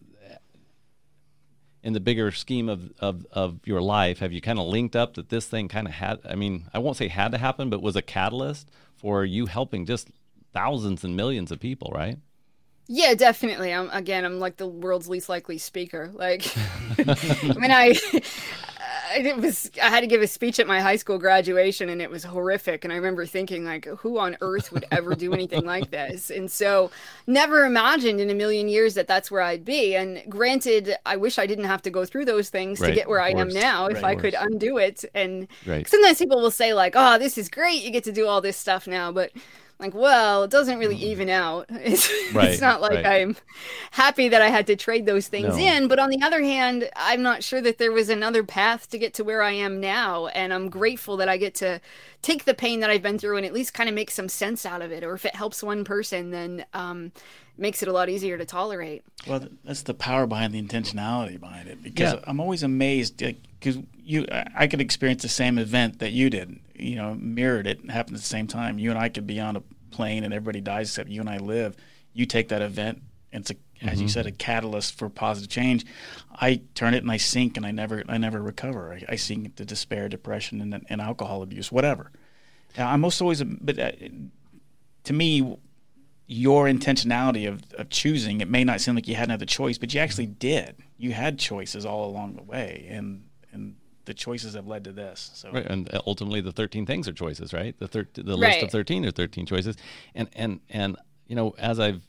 [1.83, 5.15] in the bigger scheme of, of, of your life, have you kind of linked up
[5.15, 7.81] that this thing kind of had, I mean, I won't say had to happen, but
[7.81, 10.09] was a catalyst for you helping just
[10.53, 12.17] thousands and millions of people, right?
[12.87, 13.73] Yeah, definitely.
[13.73, 14.25] I'm again.
[14.25, 16.11] I'm like the world's least likely speaker.
[16.13, 16.45] Like,
[16.97, 17.95] I mean, I,
[19.15, 19.69] it was.
[19.81, 22.83] I had to give a speech at my high school graduation, and it was horrific.
[22.83, 26.29] And I remember thinking, like, who on earth would ever do anything like this?
[26.29, 26.91] And so,
[27.27, 29.95] never imagined in a million years that that's where I'd be.
[29.95, 33.09] And granted, I wish I didn't have to go through those things Right, to get
[33.09, 33.87] where I am now.
[33.87, 35.87] If Right, I could undo it, and Right.
[35.87, 37.83] sometimes people will say, like, "Oh, this is great.
[37.83, 39.31] You get to do all this stuff now," but
[39.81, 41.65] like, well, it doesn't really even out.
[41.71, 42.35] It's, Mm.
[42.35, 43.21] Right, it's not like right.
[43.23, 43.35] I'm
[43.91, 45.63] happy that I had to trade those things No.
[45.63, 45.87] in.
[45.87, 49.13] But on the other hand, I'm not sure that there was another path to get
[49.15, 50.27] to where I am now.
[50.27, 51.81] And I'm grateful that I get to
[52.21, 54.65] take the pain that I've been through and at least kind of make some sense
[54.65, 55.03] out of it.
[55.03, 57.11] Or if it helps one person, then um,
[57.61, 59.03] makes it a lot easier to tolerate.
[59.27, 61.81] Well, that's the power behind the intentionality behind it.
[61.83, 62.19] Because Yeah.
[62.25, 66.59] I'm always amazed because you, I I could experience the same event that you did.
[66.75, 68.79] You know, mirrored it, happened at the same time.
[68.79, 71.37] You and I could be on a plane and everybody dies except you and I
[71.37, 71.75] live.
[72.13, 74.01] You take that event, and it's a, as Mm-hmm.
[74.03, 75.85] you said, a catalyst for positive change.
[76.35, 78.93] I turn it and I sink, and I never, I never recover.
[78.93, 82.11] I, I sink into despair, depression, and, and alcohol abuse, whatever.
[82.77, 83.91] I'm most always, but uh,
[85.05, 85.57] to me,
[86.31, 89.93] your intentionality of, of choosing, it may not seem like you had another choice, but
[89.93, 90.39] you actually mm-hmm.
[90.39, 90.75] did.
[90.97, 95.31] You had choices all along the way, and and the choices have led to this.
[95.33, 97.77] So Right, and ultimately the thirteen things are choices, right?
[97.77, 99.75] The thir- the list of thirteen are thirteen choices,
[100.15, 100.95] and and and
[101.27, 102.01] you know, as I've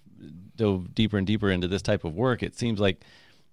[0.54, 3.02] dove deeper and deeper into this type of work, it seems like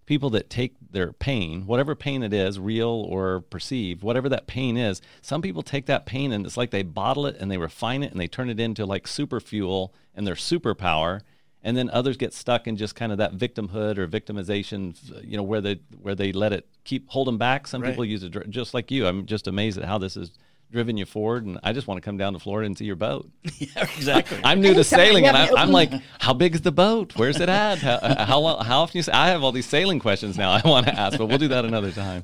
[0.05, 4.75] people that take their pain, whatever pain it is, real or perceived, whatever that pain
[4.77, 8.03] is, some people take that pain and it's like they bottle it and they refine
[8.03, 11.21] it and they turn it into like super fuel and their superpower.
[11.61, 15.43] And then others get stuck in just kind of that victimhood or victimization, you know,
[15.43, 17.67] where they where they let it keep hold them back.
[17.67, 17.89] Some Right.
[17.89, 19.05] people use it just like you.
[19.05, 20.31] I'm just amazed at how this has
[20.71, 22.95] driven you forward, and I just want to come down to Florida and see your
[22.95, 23.27] boat.
[23.57, 24.39] yeah, exactly.
[24.43, 25.53] I'm new to sailing, and I, Yeah.
[25.55, 27.13] I'm like, how big is the boat?
[27.15, 27.79] Where's it at?
[27.79, 28.97] How how, lo- how often?
[28.97, 30.51] You say, I have all these sailing questions now.
[30.51, 32.23] I want to ask, but we'll do that another time.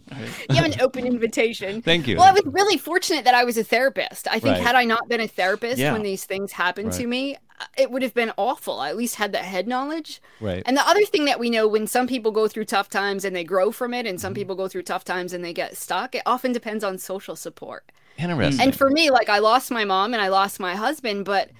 [0.50, 1.82] You have an open invitation.
[1.82, 2.18] Thank you.
[2.18, 4.28] Well, I was really fortunate that I was a therapist.
[4.28, 4.62] I think Right.
[4.64, 5.94] had I not been a therapist Yeah.
[5.94, 8.80] when these things happened to me, uh, it would have been awful.
[8.80, 10.22] I at least had that head knowledge.
[10.40, 10.62] Right.
[10.66, 13.36] And the other thing that we know when some people go through tough times and
[13.36, 14.22] they grow from it, and Mm-hmm.
[14.22, 17.36] some people go through tough times and they get stuck, it often depends on social
[17.36, 17.92] support.
[18.18, 18.62] Interesting.
[18.64, 21.52] And for me, like I lost my mom and I lost my husband, but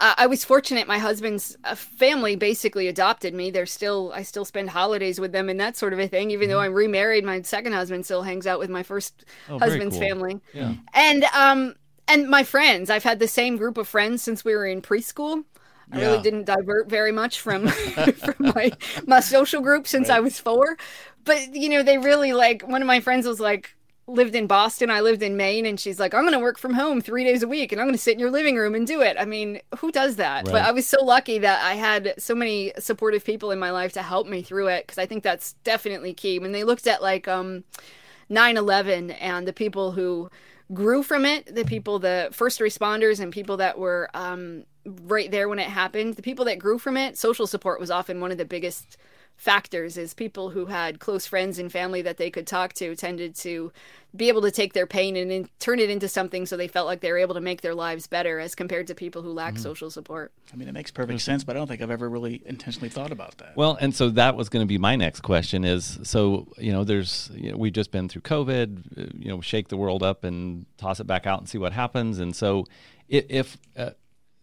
[0.00, 0.88] uh, I was fortunate.
[0.88, 3.50] My husband's uh, family basically adopted me.
[3.50, 6.30] They're still, I still spend holidays with them and that sort of a thing.
[6.30, 9.54] Even though I'm remarried, my second husband still hangs out with my first Mm-hmm.
[9.54, 10.00] Oh, husband's cool.
[10.00, 10.40] family.
[10.52, 10.74] Yeah.
[10.94, 11.74] And um,
[12.08, 12.90] and my friends.
[12.90, 15.44] I've had the same group of friends since we were in preschool.
[15.92, 16.06] I Yeah.
[16.06, 17.68] really didn't divert very much from
[18.16, 18.72] from my
[19.06, 20.76] my social group since I was four.
[21.24, 24.90] But you know, they really like one of my friends was like lived in Boston,
[24.90, 27.48] I lived in Maine, and she's like, I'm gonna work from home three days a
[27.48, 29.16] week and I'm gonna sit in your living room and do it.
[29.18, 30.44] I mean, who does that?
[30.44, 33.92] But I was so lucky that I had so many supportive people in my life
[33.94, 36.38] to help me through it because I think that's definitely key.
[36.38, 37.64] When they looked at like um
[38.30, 40.30] 9/11 and the people who
[40.72, 45.48] grew from it, the people, the first responders and people that were um, right there
[45.48, 48.38] when it happened, the people that grew from it, social support was often one of
[48.38, 48.96] the biggest
[49.36, 53.34] factors is people who had close friends and family that they could talk to tended
[53.34, 53.72] to
[54.14, 56.86] be able to take their pain and in, turn it into something so they felt
[56.86, 59.58] like they were able to make their lives better as compared to people who lack
[59.58, 60.32] social support.
[60.52, 63.10] I mean, it makes perfect sense, but I don't think I've ever really intentionally thought
[63.10, 63.56] about that.
[63.56, 66.84] Well, and so that was going to be my next question is so, you know,
[66.84, 70.24] there's, you know, we've just been through COVID, uh, you know, shake the world up
[70.24, 72.18] and toss it back out and see what happens.
[72.18, 72.66] And so
[73.08, 73.90] if, if uh,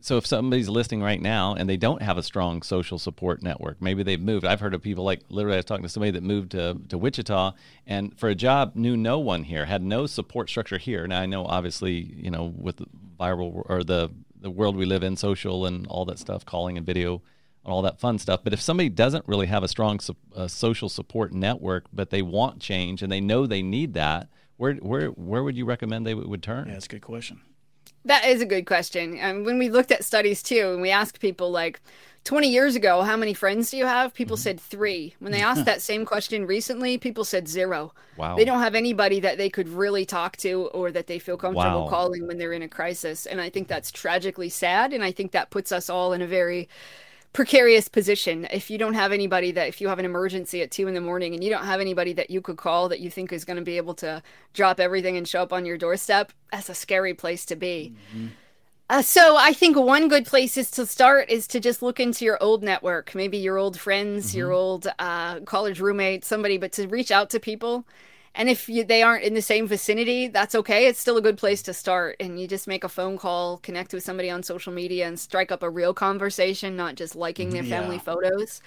[0.01, 3.81] so if somebody's listening right now and they don't have a strong social support network,
[3.81, 4.45] maybe they've moved.
[4.45, 6.97] I've heard of people like literally I was talking to somebody that moved to, to
[6.97, 7.53] Wichita
[7.85, 11.05] and for a job knew no one here, had no support structure here.
[11.07, 12.85] Now I know obviously, you know, with the
[13.19, 14.09] viral or the
[14.41, 17.21] the world we live in, social and all that stuff, calling and video
[17.65, 18.41] and all that fun stuff.
[18.41, 22.21] But if somebody doesn't really have a strong su- uh, social support network, but they
[22.21, 26.11] want change and they know they need that, where where where would you recommend they
[26.13, 26.67] w- would turn?
[26.67, 27.41] yeah, that's a good question.
[28.05, 29.17] That is a good question.
[29.17, 31.81] And when we looked at studies too, and we asked people like
[32.23, 34.13] 20 years ago, how many friends do you have?
[34.13, 34.41] People Mm-hmm.
[34.43, 35.15] said three.
[35.19, 37.93] When they asked that same question recently, people said zero.
[38.15, 38.35] Wow.
[38.35, 41.83] They don't have anybody that they could really talk to or that they feel comfortable
[41.83, 41.85] Wow.
[41.85, 43.25] calling when they're in a crisis.
[43.25, 44.93] And I think that's tragically sad.
[44.93, 46.69] And I think that puts us all in a very
[47.33, 48.47] precarious position.
[48.51, 51.01] If you don't have anybody that if you have an emergency at two in the
[51.01, 53.57] morning and you don't have anybody that you could call that you think is going
[53.57, 54.23] to be able to
[54.53, 57.93] drop everything and show up on your doorstep that's a scary place to be.
[58.89, 62.25] Uh, so I think one good place is to start is to just look into
[62.25, 66.87] your old network, maybe your old friends, your old uh, college roommate, somebody, but to
[66.87, 67.85] reach out to people
[68.39, 70.87] And if you, they aren't in the same vicinity, that's okay.
[70.87, 72.17] It's still a good place to start.
[72.21, 75.51] And you just make a phone call, connect with somebody on social media, and strike
[75.51, 77.99] up a real conversation, not just liking their family Yeah.
[77.99, 78.61] photos.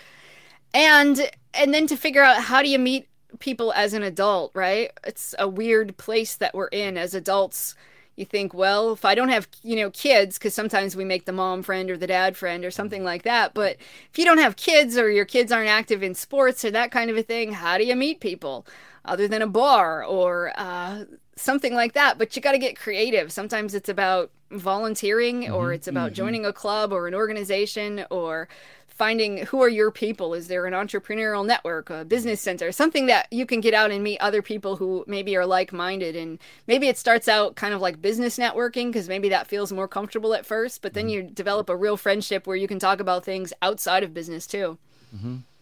[0.74, 3.08] And and then to figure out how do you meet
[3.38, 4.90] people as an adult, right?
[5.06, 7.74] It's a weird place that we're in as adults.
[8.16, 11.32] You think, well, if I don't have, you know, kids, because sometimes we make the
[11.32, 13.54] mom friend or the dad friend or something like that.
[13.54, 13.76] But
[14.10, 17.10] if you don't have kids or your kids aren't active in sports or that kind
[17.10, 18.66] of a thing, how do you meet people
[19.04, 21.04] other than a bar or uh,
[21.36, 22.18] something like that?
[22.18, 23.32] But you got to get creative.
[23.32, 25.74] Sometimes it's about volunteering or mm-hmm.
[25.74, 26.16] it's about mm-hmm.
[26.16, 28.48] joining a club or an organization or
[28.86, 33.26] finding who are your people is there an entrepreneurial network a business center something that
[33.32, 36.98] you can get out and meet other people who maybe are like-minded and maybe it
[36.98, 40.82] starts out kind of like business networking because maybe that feels more comfortable at first
[40.82, 41.26] but then mm-hmm.
[41.26, 44.76] you develop a real friendship where you can talk about things outside of business too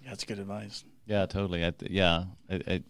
[0.03, 0.85] Yeah, that's good advice.
[1.07, 1.67] Yeah, totally.
[1.67, 2.83] I, th- yeah, I, I, I-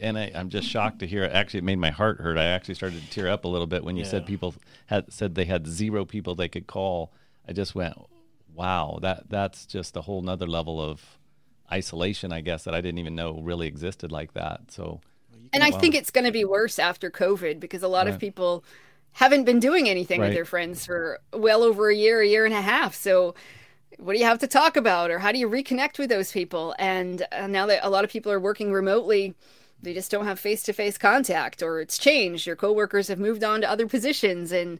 [0.00, 1.24] and I, I'm just shocked to hear.
[1.24, 1.32] It.
[1.32, 2.38] Actually, it made my heart hurt.
[2.38, 4.54] I actually started to tear up a little bit when you said people
[4.86, 7.12] had said they had zero people they could call.
[7.48, 7.94] I just went,
[8.54, 11.18] wow, that that's just a whole nother level of
[11.72, 14.70] isolation, I guess, that I didn't even know really existed like that.
[14.70, 15.00] So,
[15.52, 18.64] and i think it's going to be worse after covid because a lot of people
[19.12, 20.28] haven't been doing anything Right.
[20.28, 23.34] with their friends for well over a year a year and a half so
[23.98, 26.74] what do you have to talk about or how do you reconnect with those people
[26.78, 29.34] and uh, now that a lot of people are working remotely
[29.82, 33.70] they just don't have face-to-face contact or it's changed your coworkers have moved on to
[33.70, 34.78] other positions and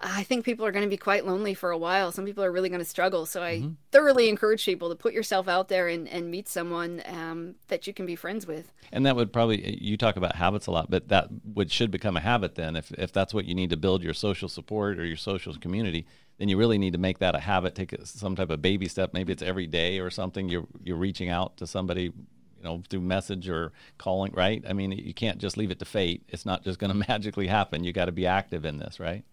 [0.00, 2.52] i think people are going to be quite lonely for a while some people are
[2.52, 6.08] really going to struggle so i thoroughly encourage people to put yourself out there and,
[6.08, 9.96] and meet someone um, that you can be friends with and that would probably you
[9.96, 12.76] talk about habits a lot, but that would should become a habit then.
[12.76, 16.06] If if that's what you need to build your social support or your social community,
[16.38, 17.74] then you really need to make that a habit.
[17.74, 19.12] Take some type of baby step.
[19.12, 20.48] Maybe it's every day or something.
[20.48, 22.12] You're you're reaching out to somebody,
[22.58, 24.32] you know, through message or calling.
[24.32, 24.62] Right?
[24.68, 26.22] I mean, you can't just leave it to fate.
[26.28, 27.84] It's not just going to magically happen.
[27.84, 29.24] You got to be active in this, right?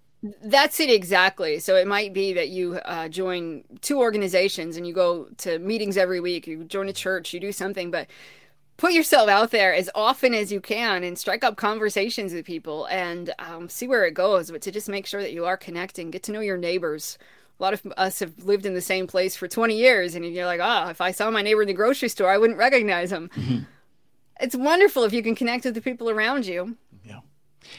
[0.44, 1.60] That's it exactly.
[1.60, 5.98] So it might be that you uh, join two organizations and you go to meetings
[5.98, 6.48] every week.
[6.48, 8.08] You join a church, you do something, but
[8.78, 12.86] put yourself out there as often as you can and strike up conversations with people
[12.86, 14.52] and um, see where it goes.
[14.52, 17.18] But to just make sure that you are connecting, get to know your neighbors.
[17.60, 20.46] A lot of us have lived in the same place for 20 years, and you're
[20.46, 23.30] like, oh, if I saw my neighbor in the grocery store, I wouldn't recognize him.
[24.40, 26.76] It's wonderful if you can connect with the people around you.
[27.06, 27.22] Yeah.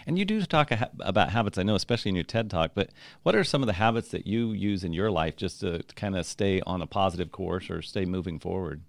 [0.06, 0.70] And you do talk
[1.00, 2.72] about habits, I know, especially in your TED talk.
[2.74, 2.90] But
[3.22, 5.94] what are some of the habits that you use in your life just to, to
[5.94, 8.80] kind of stay on a positive course or stay moving forward?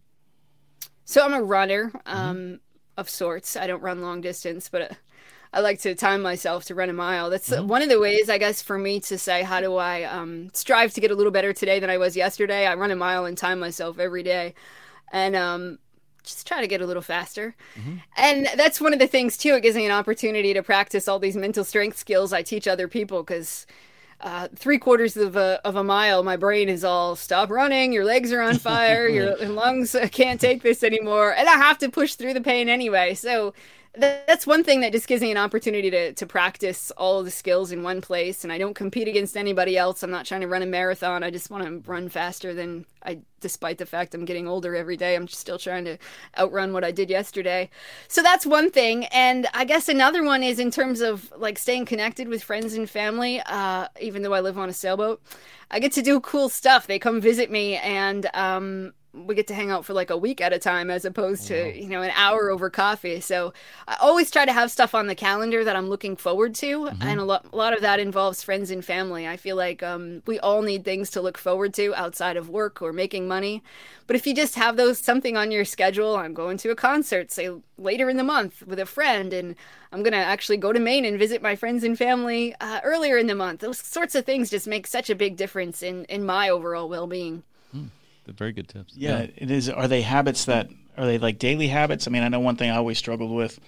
[1.04, 2.60] So I'm a runner um,
[2.98, 3.56] of sorts.
[3.56, 4.96] I don't run long distance, but uh,
[5.58, 7.32] I like to time myself to run a mile.
[7.32, 10.04] That's uh, one of the ways, I guess, for me to say, how do I
[10.04, 12.68] um, strive to get a little better today than I was yesterday?
[12.68, 14.54] I run a mile and time myself every day.
[15.12, 15.80] And um,
[16.22, 17.56] just try to get a little faster.
[18.16, 19.56] And that's one of the things, too.
[19.56, 22.88] It gives me an opportunity to practice all these mental strength skills I teach other
[22.88, 23.66] people because
[24.22, 27.94] uh, three quarters of a of a mile, my brain is all stop running.
[27.94, 29.08] Your legs are on fire.
[29.08, 32.70] your lungs uh, can't take this anymore, and I have to push through the pain
[32.70, 33.16] anyway.
[33.16, 33.54] So
[34.00, 37.72] that's one thing that just gives me an opportunity to to practice all the skills
[37.72, 38.44] in one place.
[38.44, 40.04] And I don't compete against anybody else.
[40.04, 41.24] I'm not trying to run a marathon.
[41.24, 43.20] I just want to run faster than I.
[43.40, 45.98] Despite the fact I'm getting older every day, I'm still trying to
[46.40, 47.70] outrun what I did yesterday.
[48.08, 49.06] So that's one thing.
[49.06, 52.90] And I guess another one is in terms of like staying connected with friends and
[52.90, 53.42] family.
[53.46, 55.22] Uh, even though I live on a sailboat,
[55.70, 56.88] I get to do cool stuff.
[56.88, 58.94] They come visit me and um,
[59.26, 61.56] we get to hang out for like a week at a time as opposed to,
[61.78, 63.20] you know, an hour over coffee.
[63.20, 63.54] So
[63.88, 66.90] I always try to have stuff on the calendar that I'm looking forward to.
[67.02, 69.28] And a lot, a lot of that involves friends and family.
[69.28, 72.82] I feel like um, we all need things to look forward to outside of work
[72.82, 73.64] or making money.
[74.06, 77.32] But if you just have those something on your schedule, I'm going to a concert,
[77.32, 79.56] say later in the month with a friend, and
[79.92, 83.18] I'm going to actually go to Maine and visit my friends and family uh, earlier
[83.18, 83.60] in the month.
[83.60, 87.08] Those sorts of things just make such a big difference in, in my overall well
[87.08, 87.44] being.
[88.36, 88.94] Very good tips.
[88.96, 89.70] Yeah, it is.
[89.70, 92.08] Are they habits that are they like daily habits?
[92.08, 93.60] I mean, I know one thing I always struggled with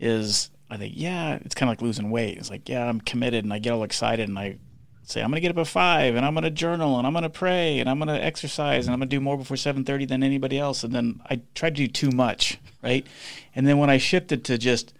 [0.00, 2.38] is I think, yeah, it's kind of like losing weight.
[2.38, 4.58] It's like, yeah, I'm committed and I get all excited and I
[5.04, 7.12] say I'm going to get up at five and I'm going to journal and I'm
[7.12, 9.56] going to pray and I'm going to exercise and I'm going to do more before
[9.56, 10.82] 7:30 than anybody else.
[10.82, 13.06] And then I tried to do too much, right?
[13.54, 14.92] And then when I shifted to just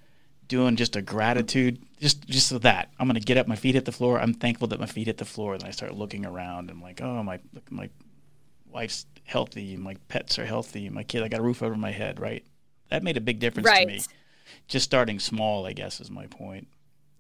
[0.47, 3.75] doing just a gratitude, just just so that I'm going to get up, my feet
[3.75, 4.21] hit the floor.
[4.21, 5.55] I'm thankful that my feet hit the floor.
[5.55, 7.41] And I start looking around and like, oh my,
[7.71, 7.91] my
[8.77, 12.21] wife's healthy, my pets are healthy, my kid, I got a roof over my head,
[12.21, 12.45] right?
[12.91, 13.75] That made a big difference Right.
[13.75, 14.07] to me.
[14.69, 16.69] Just starting small, I guess, is my point.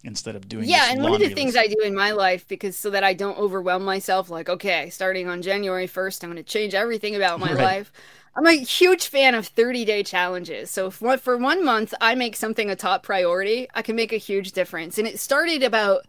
[0.05, 1.55] Instead of doing Yeah, and one of the laundry things.
[1.55, 5.29] I do in my life because so that I don't overwhelm myself, like, okay, starting
[5.29, 7.77] on January 1st, I'm going to change everything about my Right.
[7.77, 7.93] life.
[8.35, 10.71] I'm a huge fan of 30 day challenges.
[10.71, 14.13] So if one, for one month I make something a top priority, I can make
[14.13, 14.97] a huge difference.
[14.99, 16.07] And it started about,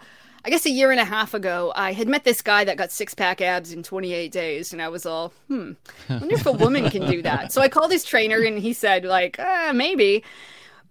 [0.48, 1.74] I guess, a year and a half ago.
[1.76, 4.88] I had met this guy that got six pack abs in 28 days, and I
[4.88, 5.74] was all, hmm,
[6.08, 7.52] I wonder if a woman can do that.
[7.52, 10.24] So I called his trainer, and he said, like, uh, maybe.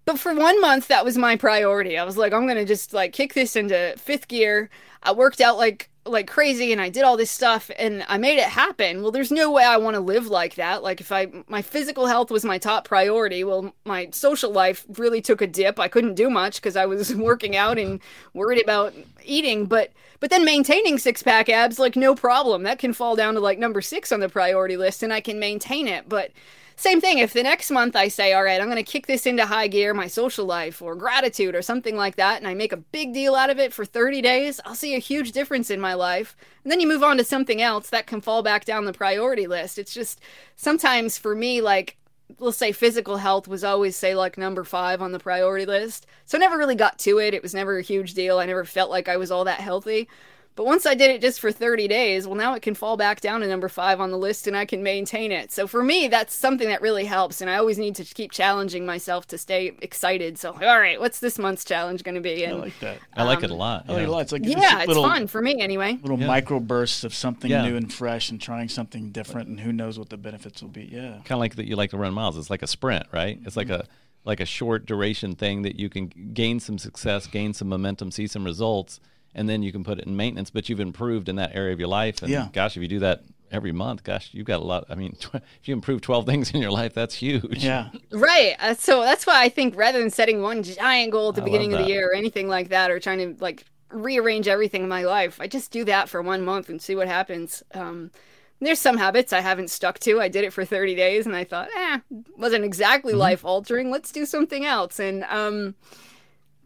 [0.05, 1.97] But for one month, that was my priority.
[1.97, 4.69] I was like, I'm gonna just like kick this into fifth gear.
[5.01, 8.37] I worked out like like crazy and I did all this stuff and I made
[8.37, 9.01] it happen.
[9.01, 10.83] Well, there's no way I want to live like that.
[10.83, 15.21] Like if I my physical health was my top priority, well, my social life really
[15.21, 15.79] took a dip.
[15.79, 17.99] I couldn't do much because I was working out and
[18.33, 18.93] worried about
[19.23, 22.63] eating, but but then maintaining six-pack abs like no problem.
[22.63, 25.39] That can fall down to like number 6 on the priority list and I can
[25.39, 26.09] maintain it.
[26.09, 26.31] But
[26.79, 27.17] same thing.
[27.17, 29.67] If the next month I say, all right, I'm going to kick this into high
[29.67, 33.15] gear, my social life or gratitude or something like that, and I make a big
[33.15, 36.37] deal out of it for 30 days, I'll see a huge difference in my life.
[36.63, 39.47] And then you move on to something else that can fall back down the priority
[39.47, 39.79] list.
[39.79, 40.21] It's just
[40.55, 41.97] sometimes for me, like,
[42.37, 46.05] let's say physical health was always, say, like number five on the priority list.
[46.25, 47.33] So I never really got to it.
[47.33, 48.37] It was never a huge deal.
[48.37, 50.07] I never felt like I was all that healthy.
[50.57, 53.21] But once I did it just for 30 days, well, now it can fall back
[53.21, 55.51] down to number five on the list and I can maintain it.
[55.51, 57.41] So for me, that's something that really helps.
[57.41, 60.39] And I always need to keep challenging myself to stay excited.
[60.39, 62.43] So, all right, what's this month's challenge going to be?
[62.43, 62.97] And, I like that.
[63.15, 63.85] I like it a lot.
[63.87, 64.21] I like it a lot.
[64.23, 65.99] It's like yeah, it's, little, fun for me anyway.
[66.01, 66.25] Little yeah.
[66.25, 67.61] micro bursts of something yeah.
[67.61, 70.89] new and fresh and trying something different, and who knows what the benefits will be.
[70.91, 71.17] Yeah.
[71.17, 72.35] Kind of like that you like to run miles.
[72.35, 73.39] It's like a sprint, right?
[73.45, 73.81] It's like mm-hmm.
[73.81, 78.09] a like a short duration thing that you can gain some success, gain some momentum,
[78.09, 78.99] see some results
[79.37, 80.49] and then you can put it in maintenance.
[80.49, 82.49] But you've improved in that area of your life, and yeah.
[82.51, 84.85] gosh, if you do that every month, gosh, you've got a lot.
[84.89, 87.63] I mean, if you improve twelve things in your life, that's huge.
[87.63, 88.55] Yeah, right.
[88.59, 91.45] Uh, so that's why I think rather than setting one giant goal at the I
[91.45, 94.89] beginning of the year or anything like that, or trying to like rearrange everything in
[94.89, 97.63] my life, I just do that for one month and see what happens.
[97.73, 98.11] Um,
[98.59, 100.19] there's some habits I haven't stuck to.
[100.19, 101.99] I did it for 30 days and I thought, eh,
[102.37, 103.19] wasn't exactly mm-hmm.
[103.19, 103.91] life altering.
[103.91, 104.99] Let's do something else.
[104.99, 105.75] And um,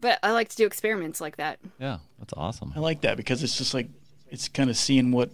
[0.02, 1.60] but I like to do experiments like that.
[1.78, 2.74] Yeah, that's awesome.
[2.76, 3.88] I like that because it's just like
[4.28, 5.30] it's kind of seeing what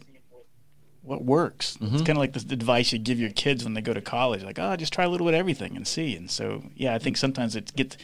[1.03, 1.77] what works.
[1.81, 1.95] Mm-hmm.
[1.95, 4.45] It's kind of like the advice you give your kids when they go to college,
[4.45, 6.15] like, oh, just try a little bit of everything and see.
[6.15, 7.97] And so, yeah, I think sometimes it gets.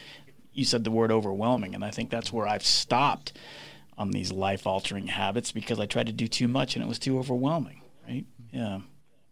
[0.53, 3.33] You said the word overwhelming, and I think that's where I've stopped
[3.97, 6.99] on these life altering habits because I tried to do too much and it was
[6.99, 7.81] too overwhelming.
[8.07, 8.25] Right?
[8.51, 8.79] Yeah.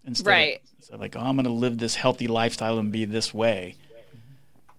[0.05, 0.61] Instead right.
[0.79, 3.75] Of, so like, oh, I'm going to live this healthy lifestyle and be this way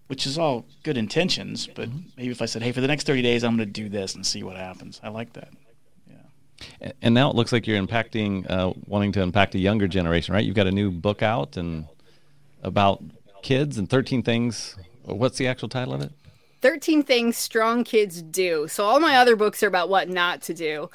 [0.06, 2.08] which is all good intentions, but mm-hmm.
[2.16, 4.14] maybe if I said, hey, for the next 30 days, I'm going to do this
[4.14, 5.00] and see what happens.
[5.02, 5.48] I like that.
[6.08, 6.92] Yeah.
[7.00, 10.44] And now it looks like you're impacting, uh, wanting to impact a younger generation, right?
[10.44, 11.86] You've got a new book out and
[12.62, 13.02] about
[13.42, 14.76] kids and 13 things.
[15.04, 16.12] What's the actual title of it?
[16.60, 18.66] 13 Things Strong Kids Do.
[18.68, 20.88] So all my other books are about what not to do.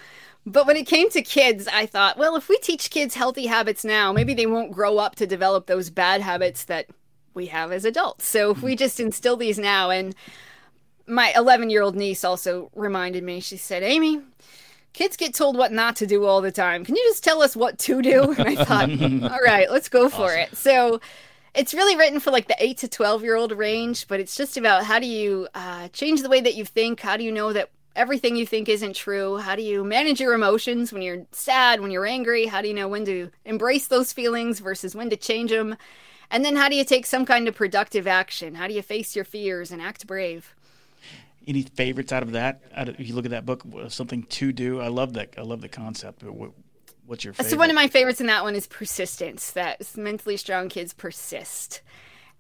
[0.44, 3.84] But when it came to kids, I thought, well, if we teach kids healthy habits
[3.84, 6.88] now, maybe they won't grow up to develop those bad habits that
[7.40, 8.28] we have as adults.
[8.28, 10.14] So if we just instill these now, and
[11.08, 14.22] my 11 year old niece also reminded me, she said, Amy,
[14.92, 16.84] kids get told what not to do all the time.
[16.84, 18.34] Can you just tell us what to do?
[18.34, 18.92] And I thought,
[19.32, 20.40] all right, let's go for awesome.
[20.40, 20.58] it.
[20.58, 21.00] So
[21.56, 24.58] it's really written for like the 8 to 12 year old range, but it's just
[24.58, 27.00] about how do you uh, change the way that you think?
[27.00, 29.38] How do you know that everything you think isn't true?
[29.38, 32.48] How do you manage your emotions when you're sad, when you're angry?
[32.48, 35.78] How do you know when to embrace those feelings versus when to change them?
[36.32, 38.56] And then how do you take some kind of productive action?
[38.56, 40.54] How do you face your fears and act brave?
[41.48, 42.62] Any favorites out of that?
[42.76, 44.80] Out of, if you look at that book, uh, something to do.
[44.80, 45.34] I love that.
[45.38, 46.24] I love the concept.
[46.24, 46.52] What,
[47.08, 47.50] what's your favorite?
[47.50, 49.52] So one of my favorites in that one is persistence.
[49.52, 51.82] That mentally strong kids persist.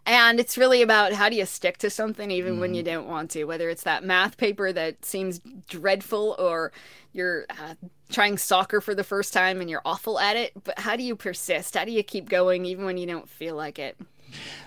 [0.06, 2.60] And it's really about how do you stick to something even mm.
[2.60, 2.93] when you mm-hmm.
[2.93, 6.72] don't want to, whether it's that math paper that seems dreadful or
[7.14, 7.76] you're uh,
[8.12, 10.52] trying soccer for the first time and you're awful at it.
[10.64, 11.76] But how do you persist?
[11.76, 13.97] How do you keep going even when you don't feel like it?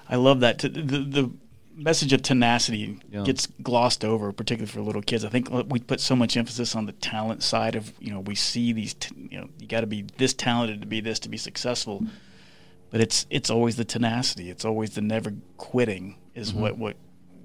[0.09, 0.59] I love that.
[0.59, 1.31] The, the
[1.75, 3.23] message of tenacity yeah.
[3.23, 5.25] gets glossed over, particularly for little kids.
[5.25, 8.35] I think we put so much emphasis on the talent side of, you know, we
[8.35, 11.29] see these, t- you know, you got to be this talented to be this to
[11.29, 12.05] be successful.
[12.93, 14.51] But it's it's always the tenacity.
[14.51, 16.61] It's always the never quitting is mm-hmm.
[16.61, 16.97] what what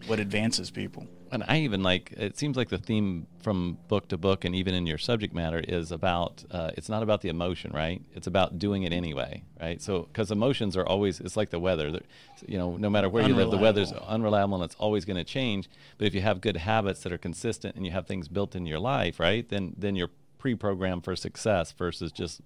[0.05, 4.17] what advances people and I even like it seems like the theme from book to
[4.17, 7.71] book and even in your subject matter is about uh, it's not about the emotion
[7.73, 11.59] right it's about doing it anyway right so because emotions are always it's like the
[11.59, 12.01] weather They're,
[12.45, 13.45] you know no matter where unreliable.
[13.45, 16.41] you live the weather's unreliable and it's always going to change but if you have
[16.41, 19.73] good habits that are consistent and you have things built in your life right then
[19.77, 22.41] then you're pre-programmed for success versus just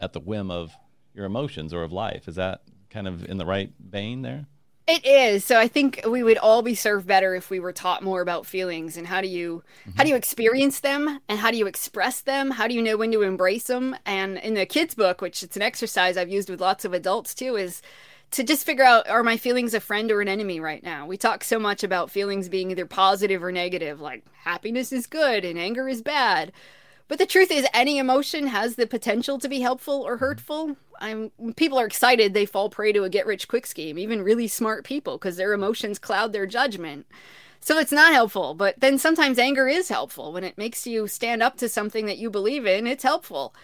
[0.00, 0.72] at the whim of
[1.14, 4.46] your emotions or of life is that kind of in the right vein there
[4.86, 5.44] it is.
[5.44, 8.46] So I think we would all be served better if we were taught more about
[8.46, 9.96] feelings and how do you mm-hmm.
[9.96, 12.50] how do you experience them and how do you express them?
[12.50, 13.96] How do you know when to embrace them?
[14.04, 17.34] And in the kids book, which it's an exercise I've used with lots of adults
[17.34, 17.80] too, is
[18.32, 21.06] to just figure out are my feelings a friend or an enemy right now?
[21.06, 25.44] We talk so much about feelings being either positive or negative, like happiness is good
[25.44, 26.50] and anger is bad.
[27.08, 30.76] But the truth is, any emotion has the potential to be helpful or hurtful.
[31.02, 34.48] I'm, people are excited, they fall prey to a get rich quick scheme, even really
[34.48, 37.06] smart people, because their emotions cloud their judgment.
[37.60, 38.54] So it's not helpful.
[38.54, 40.32] But then sometimes anger is helpful.
[40.32, 43.54] When it makes you stand up to something that you believe in, it's helpful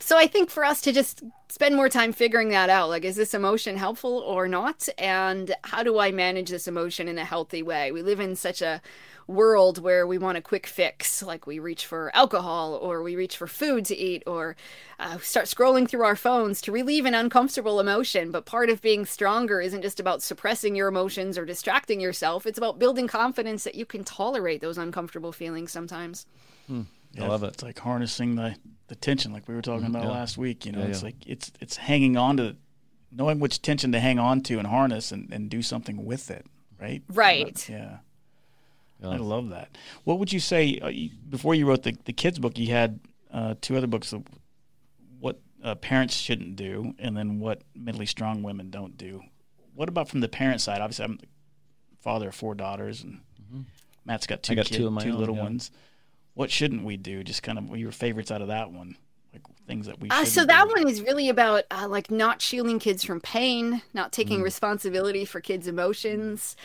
[0.00, 3.16] so I think for us to just spend more time figuring that out like is
[3.16, 7.62] this emotion helpful or not and how do I manage this emotion in a healthy
[7.62, 8.80] way we live in such a
[9.28, 13.36] world where we want a quick fix like we reach for alcohol or we reach
[13.36, 14.56] for food to eat or
[14.98, 19.04] uh, start scrolling through our phones to relieve an uncomfortable emotion but part of being
[19.04, 23.74] stronger isn't just about suppressing your emotions or distracting yourself it's about building confidence that
[23.74, 26.26] you can tolerate those uncomfortable feelings sometimes
[26.66, 26.82] hmm.
[27.12, 27.54] Yeah, I love it.
[27.54, 28.54] It's like harnessing the,
[28.88, 30.10] the tension, like we were talking about yeah.
[30.10, 30.66] last week.
[30.66, 31.06] You know, Yeah, it's yeah.
[31.06, 32.56] like it's it's hanging on to,
[33.10, 36.44] knowing which tension to hang on to and harness, and, and do something with it.
[36.78, 37.02] Right.
[37.08, 37.66] Right.
[37.68, 37.98] Yeah.
[39.00, 39.10] Yeah.
[39.10, 39.76] I love that.
[40.04, 42.58] What would you say uh, you, before you wrote the the kids book?
[42.58, 43.00] You had
[43.32, 44.24] uh, two other books of
[45.20, 49.22] what uh, parents shouldn't do, and then what mentally strong women don't do.
[49.74, 50.80] What about from the parent side?
[50.80, 51.26] Obviously, I'm the
[52.00, 53.20] father of four daughters, and
[54.04, 54.58] Matt's got two Mm-hmm.
[54.58, 55.42] got kid- two of my own, little yeah.
[55.42, 55.70] ones.
[56.34, 57.22] What shouldn't we do?
[57.22, 58.96] Just kind of your favorites out of that one,
[59.32, 60.08] like things that we.
[60.10, 60.74] Uh, so that do.
[60.74, 65.40] one is really about uh, like not shielding kids from pain, not taking responsibility for
[65.40, 66.56] kids' emotions.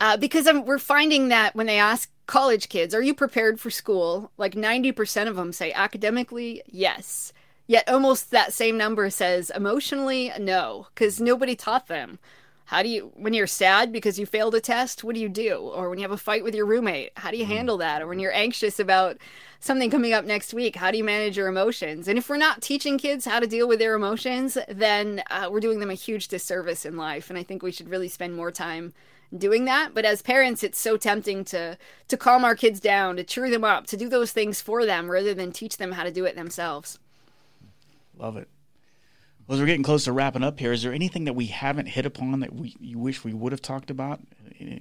[0.00, 3.70] Uh, because i we're finding that when they ask college kids, "Are you prepared for
[3.70, 7.32] school?" Like ninety percent of them say academically, yes.
[7.66, 12.18] Yet almost that same number says emotionally, no, because nobody taught them.
[12.64, 15.56] How do you, when you're sad because you failed a test, what do you do?
[15.56, 18.02] Or when you have a fight with your roommate, how do you handle that?
[18.02, 19.16] Or when you're anxious about
[19.58, 22.08] something coming up next week, how do you manage your emotions?
[22.08, 25.60] And if we're not teaching kids how to deal with their emotions, then uh, we're
[25.60, 27.30] doing them a huge disservice in life.
[27.30, 28.92] And I think we should really spend more time
[29.36, 31.76] doing that but as parents it's so tempting to
[32.08, 35.10] to calm our kids down to cheer them up to do those things for them
[35.10, 36.98] rather than teach them how to do it themselves
[38.18, 38.48] Love it.
[39.46, 41.86] Well, as we're getting close to wrapping up here, is there anything that we haven't
[41.86, 44.20] hit upon that we you wish we would have talked about?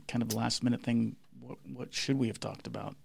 [0.07, 1.15] Kind of the last minute thing.
[1.39, 2.95] What what should we have talked about?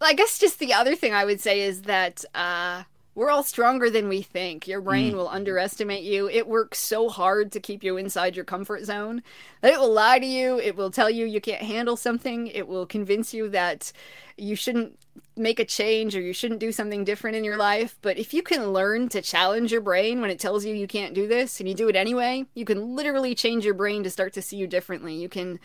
[0.00, 2.82] I guess just the other thing I would say is that uh,
[3.14, 4.66] we're all stronger than we think.
[4.66, 5.16] Your brain hmm.
[5.18, 6.28] will underestimate you.
[6.28, 9.22] It works so hard to keep you inside your comfort zone
[9.62, 10.58] it will lie to you.
[10.58, 12.48] It will tell you you can't handle something.
[12.48, 13.92] It will convince you that
[14.36, 14.98] you shouldn't
[15.36, 17.96] make a change or you shouldn't do something different in your life.
[18.02, 21.14] But if you can learn to challenge your brain when it tells you you can't
[21.14, 24.32] do this and you do it anyway, you can literally change your brain to start
[24.34, 25.14] to see you differently.
[25.14, 25.60] You can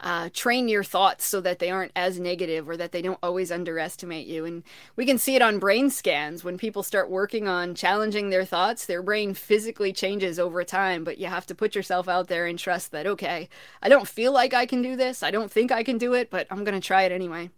[0.00, 3.52] uh, train your thoughts so that they aren't as negative or that they don't always
[3.52, 4.44] underestimate you.
[4.44, 4.62] And
[4.96, 8.86] we can see it on brain scans when people start working on challenging their thoughts,
[8.86, 11.04] their brain physically changes over time.
[11.04, 13.48] But you have to put yourself out there and trust that, okay,
[13.82, 15.22] I don't feel like I can do this.
[15.22, 17.50] I don't think I can do it, but I'm going to try it anyway.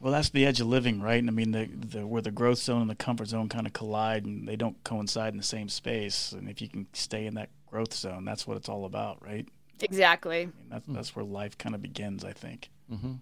[0.00, 1.24] Well, that's the edge of living, right?
[1.26, 4.26] I mean, the, the where the growth zone and the comfort zone kind of collide,
[4.26, 6.32] and they don't coincide in the same space.
[6.32, 9.48] And if you can stay in that growth zone, that's what it's all about, right?
[9.80, 10.42] Exactly.
[10.42, 12.70] I mean, that's that's where life kind of begins, I think.
[12.92, 13.14] Mm-hmm.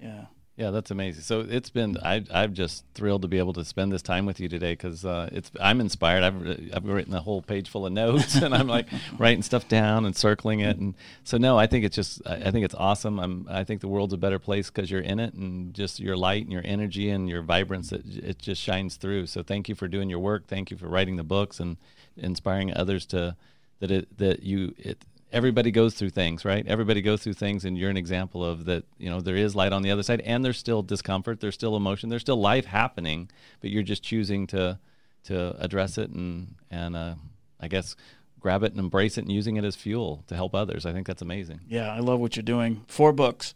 [0.00, 0.24] Yeah.
[0.54, 1.22] Yeah, that's amazing.
[1.22, 4.38] So it's been I I'm just thrilled to be able to spend this time with
[4.38, 6.22] you today because uh, it's I'm inspired.
[6.22, 8.86] I've I've written a whole page full of notes and I'm like
[9.18, 10.94] writing stuff down and circling it and
[11.24, 13.18] so no, I think it's just I I think it's awesome.
[13.18, 16.18] I'm I think the world's a better place because you're in it and just your
[16.18, 19.26] light and your energy and your vibrance it it just shines through.
[19.26, 20.46] So thank you for doing your work.
[20.48, 21.78] Thank you for writing the books and
[22.18, 23.36] inspiring others to
[23.80, 26.66] that it that you it everybody goes through things, right?
[26.66, 28.84] Everybody goes through things, and you're an example of that.
[28.98, 31.76] You know, there is light on the other side, and there's still discomfort, there's still
[31.76, 33.30] emotion, there's still life happening,
[33.60, 34.78] but you're just choosing to
[35.24, 37.14] to address it and and uh,
[37.60, 37.94] I guess
[38.40, 40.84] grab it and embrace it and using it as fuel to help others.
[40.84, 41.60] I think that's amazing.
[41.68, 42.84] Yeah, I love what you're doing.
[42.88, 43.54] Four books.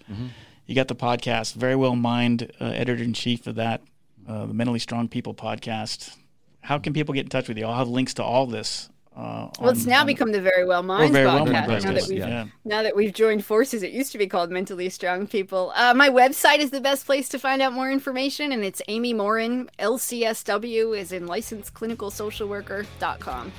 [0.65, 3.83] You got the podcast, Verywell Mind, uh, editor in chief of that,
[4.29, 6.17] uh, the Mentally Strong People podcast.
[6.61, 7.67] How can people get in touch with you?
[7.67, 8.89] I'll have links to all this.
[9.17, 11.85] Uh, Well, it's now on- become the Verywell or Minds very well podcast.
[11.85, 12.45] now, that we've, Yeah.
[12.67, 15.73] now that we've joined forces, it used to be called Mentally Strong People.
[15.75, 19.15] Uh, my website is the best place to find out more information, and it's Amy
[19.15, 23.53] Morin, LCSW, is in licensed clinical social worker.com.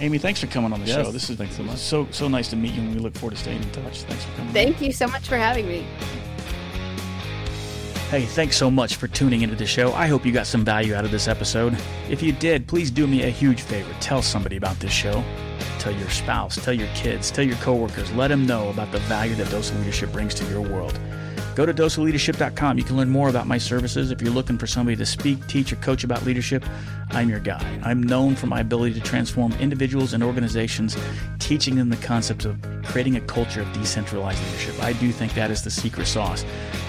[0.00, 1.12] Amy, thanks for coming on the Yes, show.
[1.12, 1.78] This is thanks so much.
[1.78, 4.02] So so nice to meet you, and we look forward to staying in touch.
[4.02, 4.52] Thanks for coming.
[4.52, 5.86] Thank you so much for having me.
[8.08, 9.92] Hey, thanks so much for tuning into the show.
[9.92, 11.76] I hope you got some value out of this episode.
[12.08, 13.92] If you did, please do me a huge favor.
[13.98, 15.24] Tell somebody about this show.
[15.80, 18.12] Tell your spouse, tell your kids, tell your coworkers.
[18.12, 20.96] Let them know about the value that Dose Leadership brings to your world.
[21.56, 22.76] Go to doseofleadership.com.
[22.76, 24.10] You can learn more about my services.
[24.10, 26.62] If you're looking for somebody to speak, teach, or coach about leadership,
[27.12, 27.80] I'm your guy.
[27.82, 30.98] I'm known for my ability to transform individuals and organizations,
[31.38, 34.82] teaching them the concept of creating a culture of decentralized leadership.
[34.82, 36.44] I do think that is the secret sauce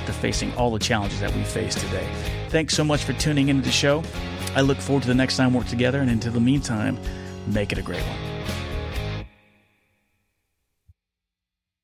[0.06, 2.06] to facing all the challenges that we face today.
[2.50, 4.04] Thanks so much for tuning into the show.
[4.54, 7.00] I look forward to the next time we're together, and until the meantime,
[7.48, 8.37] make it a great one.